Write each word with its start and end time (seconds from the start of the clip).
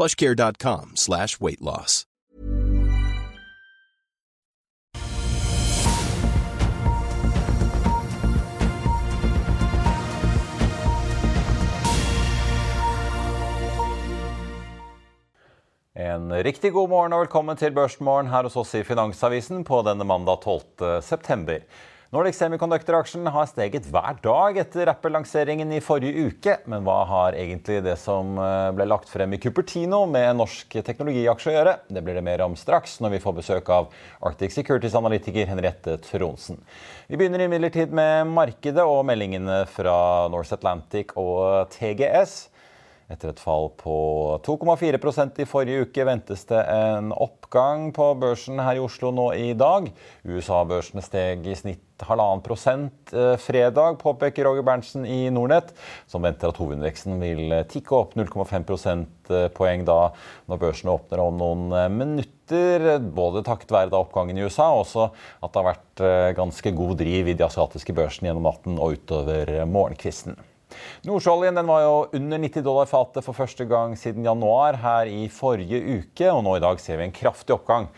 plushcare.com 0.00 0.92
slash 0.94 1.40
weight 1.40 1.60
loss. 1.60 2.06
En 15.94 16.32
riktig 16.32 16.72
god 16.72 16.88
morgen 16.88 17.12
og 17.12 17.26
velkommen 17.26 17.56
til 17.60 17.74
Børsmorgen 17.76 18.30
her 18.32 18.46
hos 18.48 18.56
oss 18.56 18.72
i 18.78 18.80
Finansavisen 18.88 19.66
på 19.68 19.82
denne 19.84 20.06
mandag 20.08 20.40
12. 20.40 21.02
september. 21.04 21.60
Nordic 22.10 22.34
Semiconductor-aksjen 22.34 23.28
har 23.30 23.44
steget 23.46 23.84
hver 23.86 24.16
dag 24.18 24.56
etter 24.58 24.88
Apple-lanseringen 24.90 25.70
i 25.70 25.78
forrige 25.78 26.24
uke. 26.26 26.56
Men 26.66 26.82
hva 26.82 27.04
har 27.06 27.36
egentlig 27.38 27.76
det 27.84 27.92
som 28.02 28.32
eh, 28.34 28.70
ble 28.74 28.88
lagt 28.90 29.06
frem 29.06 29.36
i 29.36 29.38
Cupertino 29.38 30.00
med 30.10 30.40
norsk 30.40 30.74
teknologiaksje 30.88 31.52
å 31.52 31.54
gjøre? 31.54 31.74
Det 31.86 32.00
blir 32.02 32.16
det 32.18 32.24
mer 32.26 32.42
om 32.42 32.56
straks 32.58 32.96
når 32.98 33.12
vi 33.12 33.20
får 33.22 33.36
besøk 33.36 33.70
av 33.70 33.94
Arctic 34.26 34.56
Securities-analytiker 34.56 35.46
Henriette 35.52 36.00
Tronsen. 36.02 36.58
Vi 37.06 37.14
begynner 37.20 37.44
imidlertid 37.44 37.94
med 37.94 38.26
markedet 38.34 38.82
og 38.82 39.04
meldingene 39.06 39.60
fra 39.70 39.94
North 40.34 40.50
Atlantic 40.56 41.14
og 41.14 41.70
TGS. 41.76 42.40
Etter 43.10 43.30
et 43.30 43.42
fall 43.42 43.68
på 43.78 43.94
2,4% 44.46 45.38
i 45.42 45.46
forrige 45.46 45.86
uke 45.86 46.08
ventes 46.10 46.42
det 46.50 46.58
en 46.74 47.14
oppgang 47.14 47.92
på 47.94 48.10
børsen 48.18 48.58
her 48.62 48.78
i 48.78 48.82
Oslo 48.82 49.14
nå 49.14 49.28
i 49.38 49.54
dag. 49.54 49.86
USA-børsene 50.26 51.06
steg 51.06 51.46
i 51.46 51.56
snitt 51.58 51.86
halvannen 52.08 52.42
prosent 52.44 53.12
eh, 53.14 53.36
fredag, 53.40 53.98
påpeker 54.00 54.46
Roger 54.46 54.64
Berntsen 54.66 55.06
i 55.06 55.30
Nordnett, 55.32 55.72
som 56.10 56.24
venter 56.24 56.50
at 56.50 56.60
hovedveksten 56.60 57.20
vil 57.22 57.54
tikke 57.70 57.96
opp 57.98 58.16
0,5 58.18 58.66
prosentpoeng 58.68 59.86
da 59.88 60.00
når 60.50 60.62
børsene 60.62 60.94
åpner 60.94 61.24
om 61.24 61.40
noen 61.40 61.66
eh, 61.76 61.88
minutter. 61.92 62.86
Både 63.14 63.44
takket 63.46 63.74
være 63.74 63.92
da 63.92 64.02
oppgangen 64.02 64.38
i 64.38 64.46
USA, 64.46 64.70
og 64.74 64.84
også 64.84 65.08
at 65.10 65.50
det 65.50 65.60
har 65.60 65.70
vært 65.72 66.04
eh, 66.06 66.28
ganske 66.38 66.76
god 66.82 66.96
driv 67.02 67.32
i 67.32 67.36
de 67.38 67.46
asiatiske 67.46 67.96
børsene 67.96 68.30
gjennom 68.30 68.48
natten 68.50 68.80
og 68.80 68.98
utover 68.98 69.60
morgenkvisten. 69.70 70.38
Nordsjøoljen 71.06 71.58
var 71.66 71.82
jo 71.84 71.94
under 72.16 72.40
90 72.42 72.64
dollar 72.64 72.88
fatet 72.90 73.24
for 73.26 73.36
første 73.36 73.64
gang 73.68 73.96
siden 73.98 74.26
januar 74.26 74.78
her 74.82 75.10
i 75.10 75.26
forrige 75.32 75.80
uke. 76.00 76.28
Og 76.30 76.42
nå 76.46 76.56
i 76.56 76.62
dag 76.62 76.80
ser 76.82 77.00
vi 77.00 77.08
en 77.08 77.16
kraftig 77.16 77.56
oppgang 77.56 77.88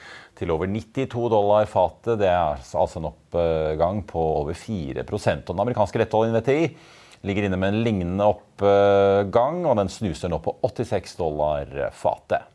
til 0.42 0.52
over 0.54 0.70
92 0.70 1.28
dollar 1.32 1.68
fatet. 1.70 2.18
Det 2.20 2.28
er 2.28 2.58
altså 2.58 3.00
en 3.00 3.10
oppgang 3.12 4.02
på 4.08 4.24
over 4.42 4.58
4% 4.58 5.46
Og 5.46 5.54
Den 5.54 5.64
amerikanske 5.64 6.02
lettoljen 6.02 6.36
VTI 6.36 6.64
ligger 7.22 7.46
inne 7.46 7.58
med 7.60 7.70
en 7.70 7.84
lignende 7.86 8.26
oppgang, 8.26 9.62
og 9.70 9.78
den 9.78 9.90
snuser 9.92 10.32
nå 10.32 10.40
på 10.42 10.56
86 10.66 11.14
dollar 11.20 11.70
fatet. 11.94 12.51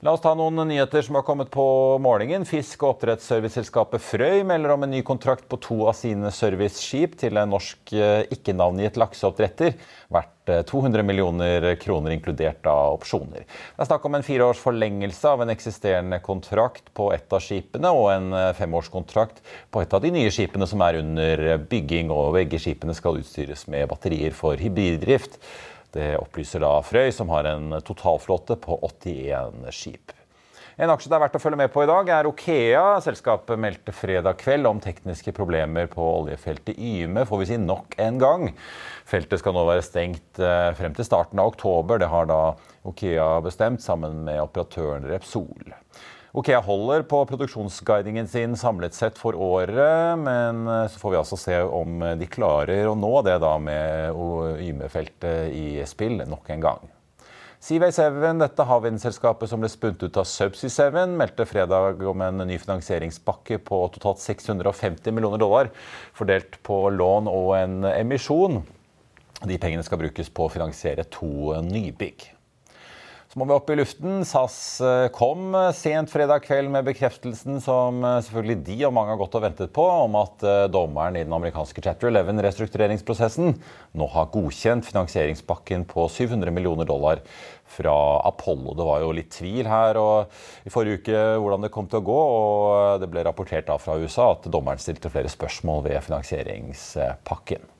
La 0.00 0.14
oss 0.16 0.22
ta 0.24 0.30
noen 0.32 0.56
nyheter 0.64 1.02
som 1.04 1.18
har 1.18 1.22
kommet 1.28 1.50
på 1.52 1.62
målingen. 2.00 2.46
Fisk- 2.48 2.86
og 2.86 2.94
oppdrettsserviceselskapet 2.94 4.00
Frøy 4.00 4.46
melder 4.48 4.72
om 4.72 4.86
en 4.86 4.94
ny 4.94 5.02
kontrakt 5.04 5.44
på 5.44 5.58
to 5.60 5.76
av 5.90 5.98
sine 5.98 6.30
serviceskip 6.32 7.18
til 7.20 7.36
en 7.36 7.52
norsk 7.52 7.92
eh, 7.92 8.22
ikke-navngitt 8.32 8.96
lakseoppdretter, 8.96 9.74
verdt 10.08 10.54
200 10.70 11.02
eh, 11.02 11.04
millioner 11.04 11.68
kroner, 11.82 12.14
inkludert 12.16 12.64
av 12.72 12.96
opsjoner. 12.96 13.44
Det 13.44 13.84
er 13.84 13.90
snakk 13.90 14.08
om 14.08 14.16
en 14.16 14.24
fireårs 14.24 14.62
forlengelse 14.64 15.34
av 15.36 15.44
en 15.44 15.52
eksisterende 15.52 16.22
kontrakt 16.24 16.88
på 16.96 17.10
ett 17.12 17.36
av 17.36 17.44
skipene, 17.44 17.92
og 17.92 18.08
en 18.14 18.32
eh, 18.32 18.54
femårskontrakt 18.56 19.44
på 19.68 19.82
et 19.84 19.92
av 19.92 20.00
de 20.00 20.14
nye 20.16 20.32
skipene 20.32 20.70
som 20.70 20.80
er 20.86 21.02
under 21.02 21.50
bygging, 21.68 22.08
og 22.08 22.38
begge 22.38 22.62
skipene 22.64 22.96
skal 22.96 23.20
utstyres 23.20 23.68
med 23.68 23.92
batterier 23.92 24.32
for 24.32 24.56
hybriddrift. 24.56 25.36
Det 25.94 26.14
opplyser 26.20 26.62
da 26.62 26.76
Frøy, 26.86 27.10
som 27.14 27.30
har 27.34 27.48
en 27.50 27.80
totalflåte 27.86 28.56
på 28.62 28.78
81 28.86 29.70
skip. 29.74 30.14
En 30.80 30.88
aksje 30.88 31.10
det 31.12 31.16
er 31.18 31.20
verdt 31.20 31.34
å 31.36 31.40
følge 31.42 31.58
med 31.60 31.72
på 31.74 31.82
i 31.84 31.88
dag, 31.90 32.08
er 32.08 32.26
Okea. 32.30 32.84
Selskapet 33.04 33.60
meldte 33.60 33.92
fredag 33.92 34.38
kveld 34.40 34.68
om 34.70 34.78
tekniske 34.80 35.34
problemer 35.36 35.90
på 35.92 36.04
oljefeltet 36.22 36.78
Yme, 36.78 37.26
får 37.28 37.42
vi 37.42 37.48
si 37.50 37.58
nok 37.60 37.98
en 38.00 38.20
gang. 38.22 38.46
Feltet 39.10 39.42
skal 39.42 39.56
nå 39.56 39.66
være 39.68 39.84
stengt 39.84 40.40
eh, 40.40 40.70
frem 40.78 40.96
til 40.96 41.04
starten 41.04 41.42
av 41.42 41.52
oktober. 41.52 42.00
Det 42.00 42.08
har 42.08 42.30
da 42.30 42.40
Okea 42.88 43.28
bestemt, 43.44 43.84
sammen 43.84 44.22
med 44.24 44.40
operatøren 44.40 45.04
Repsol. 45.10 45.74
Okea 46.30 46.60
holder 46.62 47.02
på 47.10 47.24
produksjonsguidingen 47.26 48.28
sin 48.30 48.52
samlet 48.56 48.94
sett 48.94 49.16
for 49.18 49.34
året, 49.34 50.18
men 50.22 50.62
eh, 50.70 50.86
så 50.86 51.02
får 51.02 51.10
vi 51.10 51.18
altså 51.18 51.38
se 51.40 51.58
om 51.66 52.04
de 52.20 52.28
klarer 52.30 52.86
å 52.86 52.94
nå 52.94 53.10
det 53.26 53.40
da 53.42 53.56
med 53.58 54.14
Yme-feltet 54.62 55.50
i 55.50 55.82
spill 55.90 56.22
nok 56.30 56.52
en 56.54 56.62
gang. 56.68 56.88
Seaway 57.60 57.92
7, 57.92 58.22
dette 58.40 58.64
havvindselskapet 58.64 59.50
som 59.50 59.60
ble 59.60 59.68
spunnet 59.68 60.06
ut 60.06 60.22
av 60.22 60.24
Subsea 60.24 60.70
7, 60.70 61.00
meldte 61.18 61.44
fredag 61.44 62.00
om 62.08 62.22
en 62.24 62.46
ny 62.48 62.56
finansieringspakke 62.62 63.58
på 63.66 63.82
totalt 63.98 64.22
650 64.22 65.12
millioner 65.12 65.42
dollar, 65.42 65.68
fordelt 66.16 66.56
på 66.64 66.86
lån 66.94 67.28
og 67.28 67.56
en 67.58 67.90
emisjon. 67.90 68.62
De 69.44 69.58
pengene 69.60 69.84
skal 69.84 70.00
brukes 70.00 70.32
på 70.32 70.46
å 70.46 70.52
finansiere 70.54 71.04
to 71.12 71.58
nybygg. 71.66 72.30
Så 73.30 73.38
må 73.38 73.46
vi 73.46 73.54
opp 73.54 73.68
i 73.70 73.76
luften. 73.78 74.24
SAS 74.26 74.54
eh, 74.82 75.04
kom 75.14 75.52
eh, 75.54 75.68
sent 75.78 76.10
fredag 76.10 76.42
kveld 76.42 76.66
med 76.74 76.88
bekreftelsen 76.88 77.60
som 77.62 78.02
eh, 78.02 78.16
selvfølgelig 78.26 78.56
de 78.66 78.78
og 78.88 78.94
mange 78.96 79.14
har 79.14 79.20
gått 79.20 79.36
og 79.38 79.44
ventet 79.44 79.70
på, 79.76 79.84
om 79.86 80.18
at 80.18 80.42
dommeren 80.74 81.14
i 81.14 81.22
den 81.22 81.36
amerikanske 81.36 81.78
Chapter 81.78 82.10
11-restruktureringsprosessen 82.10 83.54
nå 83.94 84.10
har 84.16 84.32
godkjent 84.34 84.88
finansieringspakken 84.88 85.86
på 85.94 86.08
700 86.10 86.50
millioner 86.56 86.90
dollar 86.90 87.22
fra 87.70 87.94
Apollo. 88.26 88.74
Det 88.74 88.90
var 88.90 89.06
jo 89.06 89.14
litt 89.14 89.30
tvil 89.38 89.70
her 89.70 90.02
i 90.66 90.74
forrige 90.74 91.04
uke 91.04 91.26
hvordan 91.38 91.68
det 91.68 91.74
kom 91.76 91.86
til 91.86 92.02
å 92.02 92.08
gå, 92.10 92.22
og 92.34 92.98
det 92.98 93.14
ble 93.14 93.22
rapportert 93.30 93.70
da 93.70 93.78
fra 93.78 93.94
USA 94.02 94.32
at 94.34 94.50
dommeren 94.50 94.82
stilte 94.82 95.12
flere 95.12 95.30
spørsmål 95.30 95.86
ved 95.86 96.02
finansieringspakken 96.02 97.76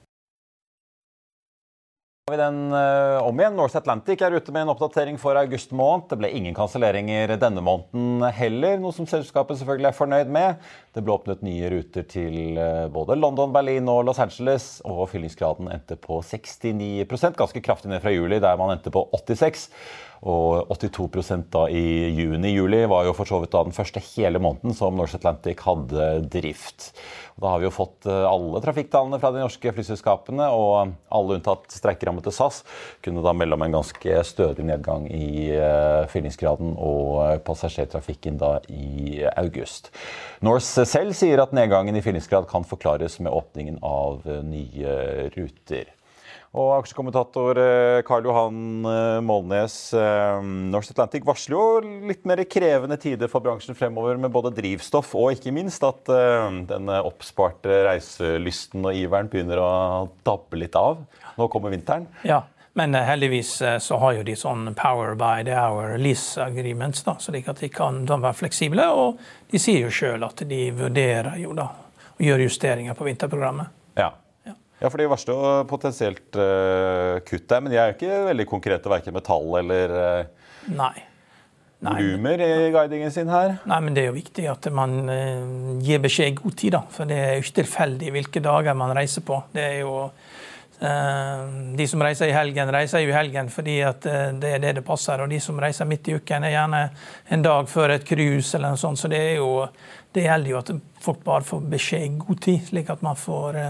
vi 2.30 2.38
den 2.40 2.58
uh, 2.72 3.20
om 3.26 3.40
igjen. 3.40 3.56
North 3.58 3.78
Atlantic 3.78 4.22
er 4.24 4.34
ute 4.36 4.54
med 4.54 4.64
en 4.64 4.72
oppdatering 4.72 5.18
for 5.20 5.38
august 5.38 5.74
måned. 5.76 6.08
Det 6.10 6.18
ble 6.20 6.30
ingen 6.34 6.56
kanselleringer 6.56 7.34
denne 7.40 7.62
måneden 7.64 8.24
heller, 8.36 8.78
noe 8.82 8.94
som 8.96 9.08
selskapet 9.10 9.60
selvfølgelig 9.60 9.90
er 9.90 9.98
fornøyd 9.98 10.32
med. 10.32 10.68
Det 10.94 11.04
ble 11.06 11.14
åpnet 11.14 11.42
nye 11.46 11.70
ruter 11.74 12.06
til 12.10 12.58
uh, 12.58 12.86
både 12.92 13.18
London, 13.18 13.54
Berlin 13.54 13.90
og 13.92 14.04
Los 14.08 14.22
Angeles, 14.22 14.68
og 14.86 15.08
fyllingsgraden 15.12 15.70
endte 15.74 15.98
på 16.00 16.22
69% 16.24 17.38
ganske 17.38 17.64
kraftig 17.64 17.92
ned 17.92 18.04
fra 18.04 18.14
juli, 18.14 18.40
der 18.42 18.60
man 18.60 18.76
endte 18.76 18.94
på 18.94 19.06
86 19.14 19.68
og 20.20 20.68
82 20.68 21.46
da 21.48 21.62
i 21.72 22.12
juni-juli 22.12 22.82
var 22.90 23.06
jo 23.06 23.14
for 23.16 23.28
så 23.28 23.38
vidt 23.40 23.54
da 23.54 23.62
den 23.64 23.76
første 23.76 24.02
hele 24.12 24.40
måneden 24.42 24.74
som 24.76 24.96
Norse 24.98 25.16
Atlantic 25.16 25.62
hadde 25.64 26.08
drift. 26.28 26.90
Og 27.36 27.44
da 27.46 27.52
har 27.54 27.62
vi 27.62 27.68
jo 27.68 27.72
fått 27.72 28.04
eh, 28.04 28.26
alle 28.28 28.60
trafikktallene 28.60 29.20
fra 29.22 29.30
de 29.32 29.40
norske 29.40 29.72
flyselskapene, 29.72 30.50
og 30.52 30.92
alle 31.08 31.38
unntatt 31.38 31.72
streikerammede 31.72 32.32
SAS 32.36 32.60
kunne 33.04 33.24
da 33.24 33.32
melde 33.32 33.56
om 33.56 33.64
en 33.64 33.78
ganske 33.78 34.18
stødig 34.28 34.66
nedgang 34.68 35.06
i 35.08 35.48
uh, 35.56 36.04
fyllingsgraden 36.12 36.74
og 36.76 37.14
eh, 37.24 37.38
passasjertrafikken 37.46 38.36
da 38.40 38.58
i 38.68 39.22
august. 39.32 39.88
Norse 40.44 40.84
selv 40.88 41.16
sier 41.16 41.40
at 41.40 41.56
nedgangen 41.56 41.96
i 41.96 42.04
fyllingsgrad 42.04 42.48
kan 42.50 42.68
forklares 42.68 43.16
med 43.24 43.32
åpningen 43.32 43.80
av 43.80 44.28
nye 44.44 45.30
ruter. 45.32 45.88
Og 46.50 46.72
aksjekommentator 46.80 47.58
eh, 47.62 48.00
Karl 48.06 48.24
Johan 48.26 48.56
Molnes, 48.82 49.22
Målnes, 49.22 49.74
eh, 49.94 50.38
Norse 50.72 50.90
Atlantic 50.90 51.22
varsler 51.26 51.54
jo 51.54 52.06
litt 52.08 52.24
mer 52.26 52.42
krevende 52.50 52.96
tider 52.98 53.30
for 53.30 53.44
bransjen 53.44 53.76
fremover, 53.78 54.18
med 54.18 54.32
både 54.34 54.50
drivstoff 54.56 55.12
og 55.14 55.36
ikke 55.36 55.52
minst 55.54 55.84
at 55.86 56.10
den 56.10 56.90
oppsparte 56.90 57.84
reiselysten 57.86 58.82
og 58.82 58.98
iveren 58.98 59.30
begynner 59.30 59.62
å 59.62 59.74
dabbe 60.26 60.58
litt 60.58 60.74
av. 60.78 61.04
Nå 61.38 61.46
kommer 61.52 61.70
vinteren. 61.70 62.08
Ja, 62.26 62.42
men 62.78 62.94
heldigvis 62.94 63.52
så 63.82 63.98
har 64.02 64.16
jo 64.18 64.24
de 64.26 64.34
sånn 64.38 64.72
power 64.78 65.14
by 65.18 65.44
the 65.46 65.54
hour 65.54 65.94
lease 66.02 66.40
agreements, 66.42 67.04
da, 67.06 67.14
slik 67.22 67.46
at 67.50 67.62
de 67.62 67.70
kan 67.70 68.02
de 68.08 68.18
være 68.18 68.40
fleksible. 68.42 68.88
Og 68.90 69.22
de 69.50 69.62
sier 69.62 69.86
jo 69.86 69.94
sjøl 69.94 70.26
at 70.26 70.42
de 70.50 70.64
vurderer 70.74 71.38
jo 71.42 71.54
da 71.58 71.68
å 71.70 72.26
gjøre 72.26 72.46
justeringer 72.50 72.98
på 72.98 73.06
vinterprogrammet. 73.06 73.78
Ja. 73.98 74.10
Ja, 74.80 74.88
for 74.88 74.96
De 74.96 75.08
varsler 75.10 75.36
jo 75.36 75.68
potensielt 75.68 76.36
uh, 76.40 77.20
kutt 77.28 77.46
der, 77.52 77.60
men 77.60 77.72
de 77.72 77.76
er 77.76 77.90
jo 77.90 77.98
ikke 77.98 78.20
veldig 78.30 78.46
konkrete 78.48 78.88
verken 78.88 79.12
med 79.16 79.26
tall 79.26 79.58
eller 79.60 79.92
uh, 79.92 80.52
Nei. 80.72 80.94
Nei. 81.84 81.96
volumer 81.96 82.40
i 82.44 82.70
guidingen 82.72 83.12
sin 83.12 83.28
her? 83.32 83.58
Nei, 83.68 83.80
men 83.84 83.96
Det 83.96 84.02
er 84.02 84.08
jo 84.08 84.16
viktig 84.16 84.46
at 84.48 84.70
man 84.72 85.02
uh, 85.04 85.74
gir 85.84 86.00
beskjed 86.00 86.32
i 86.32 86.38
god 86.38 86.56
tid. 86.62 86.76
da, 86.78 86.80
For 86.96 87.10
det 87.10 87.18
er 87.20 87.34
jo 87.34 87.44
ikke 87.44 87.58
tilfeldig 87.60 88.14
hvilke 88.16 88.44
dager 88.44 88.78
man 88.80 88.96
reiser 88.96 89.26
på. 89.26 89.42
Det 89.52 89.66
er 89.66 89.82
jo 89.82 89.98
De 90.80 91.84
som 91.84 92.00
reiser 92.00 92.30
i 92.30 92.32
helgen, 92.32 92.70
reiser 92.72 93.02
jo 93.04 93.10
i 93.10 93.12
helgen 93.12 93.50
fordi 93.52 93.74
at 93.84 94.00
det 94.40 94.54
er 94.54 94.62
det 94.62 94.70
det 94.78 94.84
passer. 94.86 95.20
Og 95.20 95.28
de 95.28 95.36
som 95.44 95.60
reiser 95.60 95.84
midt 95.84 96.08
i 96.08 96.14
uken, 96.16 96.46
er 96.48 96.54
gjerne 96.54 96.80
en 97.36 97.44
dag 97.44 97.68
før 97.68 97.92
et 97.98 98.06
cruise 98.08 98.56
eller 98.56 98.72
noe 98.72 98.80
sånt. 98.80 98.96
Så 98.96 99.10
det, 99.12 99.20
er 99.20 99.42
jo, 99.42 99.66
det 100.16 100.24
gjelder 100.24 100.54
jo 100.54 100.62
at 100.62 100.72
folk 101.04 101.20
bare 101.26 101.44
får 101.44 101.68
beskjed 101.76 102.06
i 102.06 102.14
god 102.22 102.40
tid, 102.48 102.64
slik 102.70 102.88
at 102.96 103.04
man 103.04 103.20
får 103.20 103.60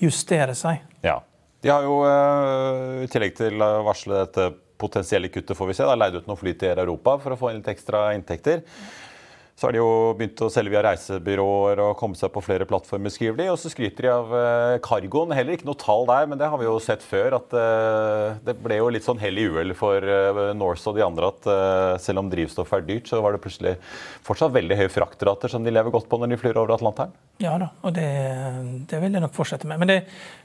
justere 0.00 0.56
seg. 0.58 0.82
Ja. 1.04 1.20
De 1.64 1.70
har 1.72 1.86
jo, 1.86 2.02
eh, 2.04 3.04
i 3.04 3.08
tillegg 3.08 3.36
til 3.38 3.62
å 3.62 3.70
varsle 3.86 4.24
dette 4.24 4.50
potensielle 4.80 5.30
kuttet, 5.32 5.56
får 5.56 5.70
vi 5.70 5.76
se, 5.78 5.86
da, 5.86 5.94
leid 5.96 6.18
ut 6.18 6.26
noen 6.28 6.40
fly 6.40 6.52
til 6.60 6.78
Europa 6.82 7.16
for 7.22 7.34
å 7.34 7.38
få 7.40 7.50
inn 7.50 7.62
litt 7.62 7.70
ekstra 7.72 8.10
inntekter. 8.16 8.64
Så 9.54 9.68
har 9.68 9.74
de 9.74 9.78
jo 9.78 10.14
begynt 10.18 10.40
å 10.42 10.48
selge 10.50 10.72
via 10.72 10.82
reisebyråer 10.82 11.78
og 11.84 11.92
komme 12.00 12.18
seg 12.18 12.32
på 12.34 12.42
flere 12.42 12.66
plattformer, 12.66 13.12
skriver 13.14 13.38
de. 13.38 13.46
Og 13.52 13.58
så 13.62 13.70
skryter 13.70 14.08
de 14.08 14.10
av 14.10 14.32
cargoen. 14.82 15.30
Heller 15.36 15.54
ikke 15.54 15.68
noe 15.68 15.78
tall 15.78 16.08
der, 16.10 16.26
men 16.30 16.40
det 16.40 16.48
har 16.50 16.58
vi 16.58 16.66
jo 16.66 16.74
sett 16.82 17.04
før. 17.06 17.36
At 17.38 17.54
uh, 17.54 18.34
det 18.42 18.56
ble 18.58 18.80
jo 18.80 18.90
litt 18.90 19.06
sånn 19.06 19.22
hell 19.22 19.38
i 19.38 19.46
uhell 19.46 19.70
for 19.78 20.02
uh, 20.02 20.50
Norse 20.58 20.90
og 20.90 20.98
de 20.98 21.04
andre 21.06 21.30
at 21.30 21.46
selv 22.02 22.24
om 22.24 22.32
drivstoff 22.32 22.72
er 22.74 22.82
dyrt, 22.88 23.06
så 23.06 23.20
var 23.22 23.36
det 23.36 23.44
plutselig 23.44 23.76
fortsatt 24.26 24.54
veldig 24.56 24.80
høye 24.80 24.90
fraktrater 24.92 25.52
som 25.52 25.62
de 25.62 25.72
lever 25.72 25.94
godt 25.94 26.10
på 26.10 26.18
når 26.18 26.34
de 26.34 26.40
flyr 26.40 26.58
over 26.58 26.74
Atlanteren. 26.74 27.14
Ja 27.42 27.54
da, 27.58 27.70
og 27.82 27.94
det, 27.96 28.08
det 28.90 29.00
vil 29.02 29.14
jeg 29.14 29.22
nok 29.22 29.34
fortsette 29.34 29.70
med. 29.70 29.80
Men 29.82 29.90
det, 29.90 30.00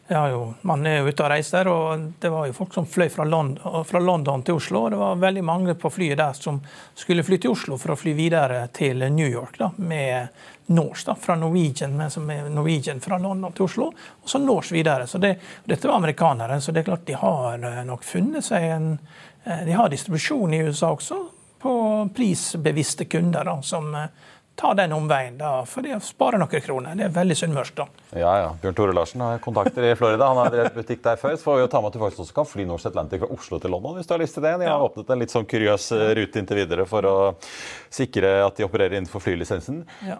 jo, 0.09 0.53
man 0.61 0.85
er 0.89 0.99
jo 0.99 1.11
ute 1.11 1.21
og 1.21 1.29
reiser, 1.29 1.67
og 1.69 2.05
det 2.21 2.29
var 2.33 2.47
jo 2.47 2.53
folk 2.57 2.73
som 2.73 2.87
fløy 2.89 3.11
fra 3.13 3.25
London, 3.29 3.83
fra 3.85 3.99
London, 4.01 4.41
til 4.43 4.57
Oslo. 4.57 4.83
og 4.83 4.91
Det 4.91 4.97
var 4.97 5.19
veldig 5.21 5.43
mange 5.45 5.75
på 5.77 5.91
flyet 5.93 6.17
der 6.17 6.33
som 6.33 6.57
skulle 6.97 7.23
fly 7.23 7.37
til 7.37 7.53
Oslo 7.53 7.77
for 7.77 7.93
å 7.93 7.97
fly 7.99 8.15
videre 8.17 8.63
til 8.73 9.05
New 9.13 9.27
York 9.29 9.59
da, 9.61 9.69
med 9.77 10.33
Norse 10.73 11.11
da, 11.11 11.15
fra 11.15 11.35
Norwegian, 11.37 11.93
men 11.97 12.09
som 12.09 12.29
er 12.33 12.49
Norwegian 12.49 13.01
fra 13.01 13.19
London 13.21 13.53
til 13.53 13.67
Oslo, 13.67 13.91
og 13.93 14.29
så 14.29 14.41
Norse 14.41 14.73
videre. 14.73 15.05
Så 15.07 15.21
det, 15.21 15.35
dette 15.69 15.87
var 15.87 16.01
amerikanere, 16.01 16.57
så 16.61 16.73
det 16.73 16.81
er 16.81 16.89
klart 16.89 17.05
de 17.05 17.19
har 17.21 17.69
eh, 17.69 17.83
nok 17.85 18.05
funnet 18.05 18.45
seg 18.45 18.65
en 18.65 18.91
eh, 19.43 19.61
De 19.69 19.77
har 19.77 19.93
distribusjon 19.93 20.57
i 20.57 20.63
USA 20.65 20.89
også, 20.95 21.21
på 21.59 21.73
prisbevisste 22.15 23.05
kunder 23.05 23.45
da, 23.45 23.59
som 23.61 23.93
eh, 23.93 24.09
ta 24.59 24.73
den 24.75 24.93
omveien 24.93 25.37
da, 25.39 25.63
for 25.65 25.85
det 25.85 25.95
sparer 26.03 26.41
noen 26.41 26.63
kroner. 26.63 26.97
Det 26.99 27.05
er 27.07 27.13
veldig 27.15 27.37
sunnmørsk. 27.39 27.75
da. 27.79 27.85
Ja, 28.11 28.31
ja. 28.41 28.49
Bjørn 28.61 28.75
Tore 28.75 28.95
Larsen 28.95 29.23
har 29.23 29.39
kontakter 29.43 29.85
i 29.87 29.93
Florida. 29.95 30.27
Han 30.27 30.41
har 30.41 30.51
drevet 30.51 30.75
butikk 30.75 31.03
der 31.05 31.19
før. 31.21 31.37
Så 31.37 31.47
får 31.47 31.59
vi 31.59 31.63
jo 31.63 31.69
ta 31.71 31.81
med 31.81 31.93
at 31.93 31.97
du 31.97 32.03
faktisk 32.03 32.25
også 32.25 32.35
kan 32.41 32.49
fly 32.49 32.65
Norse 32.67 32.91
Atlantic 32.91 33.23
fra 33.23 33.31
Oslo 33.35 33.59
til 33.63 33.71
London 33.75 33.95
hvis 33.95 34.09
du 34.09 34.15
har 34.15 34.23
lyst 34.23 34.35
til 34.35 34.43
det. 34.43 34.57
De 34.59 34.67
har 34.67 34.75
ja. 34.75 34.89
åpnet 34.89 35.13
en 35.13 35.23
litt 35.23 35.35
sånn 35.35 35.47
kuriøs 35.49 35.91
eh, 35.95 36.07
rute 36.19 36.41
inntil 36.43 36.59
videre 36.59 36.87
for 36.89 37.07
å 37.07 37.15
sikre 37.93 38.33
at 38.43 38.59
de 38.59 38.67
opererer 38.67 38.99
innenfor 38.99 39.23
flylisensen. 39.23 39.85
Ja. 40.07 40.19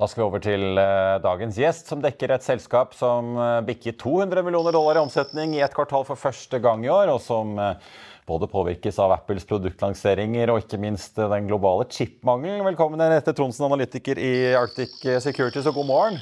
Da 0.00 0.06
skal 0.08 0.22
vi 0.22 0.28
over 0.30 0.40
til 0.40 0.78
eh, 0.80 1.18
dagens 1.20 1.58
gjest, 1.60 1.90
som 1.90 2.00
dekker 2.00 2.32
et 2.32 2.44
selskap 2.44 2.94
som 2.96 3.34
eh, 3.36 3.58
bikker 3.66 3.98
200 4.00 4.40
millioner 4.46 4.72
dollar 4.72 4.96
i 4.96 5.02
omsetning 5.02 5.52
i 5.58 5.60
ett 5.60 5.74
kvartal 5.76 6.06
for 6.08 6.16
første 6.16 6.56
gang 6.64 6.86
i 6.86 6.88
år, 6.88 7.12
og 7.12 7.18
som 7.20 7.52
eh, 7.60 7.90
både 8.30 8.48
påvirkes 8.48 8.96
av 9.04 9.12
Apples 9.18 9.44
produktlanseringer 9.50 10.54
og 10.54 10.62
ikke 10.62 10.80
minst 10.80 11.20
den 11.20 11.52
globale 11.52 11.84
chipmangelen. 11.92 12.64
Velkommen, 12.70 13.04
Rette 13.12 13.36
Tronsen, 13.36 13.68
analytiker 13.68 14.16
i 14.16 14.32
Arctic 14.56 14.96
Securities, 15.20 15.68
og 15.68 15.76
god 15.82 15.90
morgen. 15.92 16.18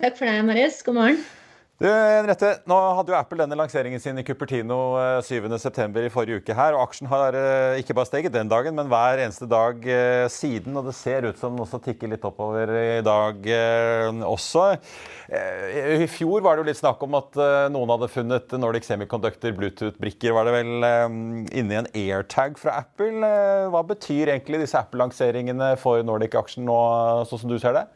Takk 0.00 0.18
for 0.18 0.26
det, 0.26 0.42
Marius. 0.50 0.82
God 0.82 0.98
morgen. 0.98 1.24
Du, 1.74 1.88
Henriette, 1.90 2.60
nå 2.70 2.76
hadde 2.94 3.10
jo 3.10 3.16
Apple 3.18 3.40
denne 3.40 3.56
lanseringen 3.58 3.98
sin 3.98 4.14
i 4.20 4.22
Cupertino 4.22 4.76
7.9. 5.26 5.56
Eh, 5.58 6.04
i 6.06 6.12
forrige 6.12 6.38
uke. 6.38 6.54
her, 6.54 6.76
og 6.76 6.84
Aksjen 6.84 7.08
har 7.10 7.34
eh, 7.34 7.80
ikke 7.80 7.96
bare 7.98 8.06
steget 8.06 8.30
den 8.36 8.46
dagen, 8.46 8.76
men 8.78 8.86
hver 8.92 9.18
eneste 9.24 9.48
dag 9.50 9.82
eh, 9.82 10.28
siden. 10.30 10.76
og 10.78 10.86
Det 10.86 10.94
ser 10.94 11.26
ut 11.26 11.40
som 11.40 11.56
den 11.56 11.64
også 11.64 11.80
tikker 11.82 12.12
litt 12.12 12.22
oppover 12.22 12.70
i 12.78 13.02
dag 13.02 13.50
også. 14.22 14.68
I 15.34 16.06
fjor 16.06 16.46
var 16.46 16.54
det 16.54 16.62
jo 16.62 16.68
litt 16.70 16.78
snakk 16.78 17.02
om 17.02 17.18
at 17.18 17.34
noen 17.74 17.90
hadde 17.96 18.12
funnet 18.12 18.54
Nordic 18.60 18.86
Semiconductor 18.86 19.56
Bluetooth-brikker 19.58 20.36
var 20.36 20.46
det 20.46 20.54
vel, 20.54 20.88
inni 21.58 21.80
en 21.80 21.90
airtag 21.90 22.54
fra 22.60 22.78
Apple. 22.84 23.34
Hva 23.74 23.82
betyr 23.90 24.30
egentlig 24.36 24.62
disse 24.62 24.78
Apple-lanseringene 24.78 25.74
for 25.82 26.06
Nordic-aksjen 26.06 26.68
nå, 26.68 26.78
sånn 27.26 27.42
som 27.42 27.50
du 27.50 27.58
ser 27.58 27.80
det? 27.80 27.88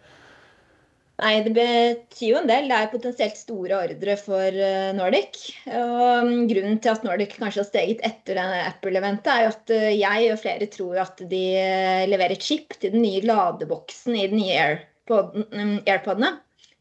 Nei, 1.19 1.41
det 1.43 1.51
betyr 1.51 2.29
jo 2.31 2.39
en 2.39 2.47
del. 2.47 2.69
Det 2.71 2.77
er 2.79 2.91
potensielt 2.93 3.39
store 3.41 3.75
ordre 3.75 4.15
for 4.21 4.55
eh, 4.55 4.91
Nordic. 4.95 5.41
Og 5.67 6.29
mm, 6.29 6.45
grunnen 6.53 6.79
til 6.79 6.93
at 6.93 7.07
Nordic 7.07 7.35
kanskje 7.35 7.65
har 7.65 7.67
steget 7.67 8.05
etter 8.07 8.39
denne 8.39 8.61
Apple-eventet, 8.69 9.31
er 9.33 9.43
jo 9.43 9.51
at 9.51 9.73
eh, 9.75 9.89
jeg 9.99 10.29
og 10.31 10.39
flere 10.45 10.69
tror 10.71 11.01
at 11.03 11.25
de 11.33 11.43
eh, 11.59 12.05
leverer 12.07 12.39
chip 12.39 12.79
til 12.79 12.95
den 12.95 13.03
nye 13.03 13.25
ladeboksen 13.27 14.15
i 14.15 14.29
den 14.31 14.39
nye 14.45 14.69
mm, 15.11 15.75
AirPodene. 15.91 16.37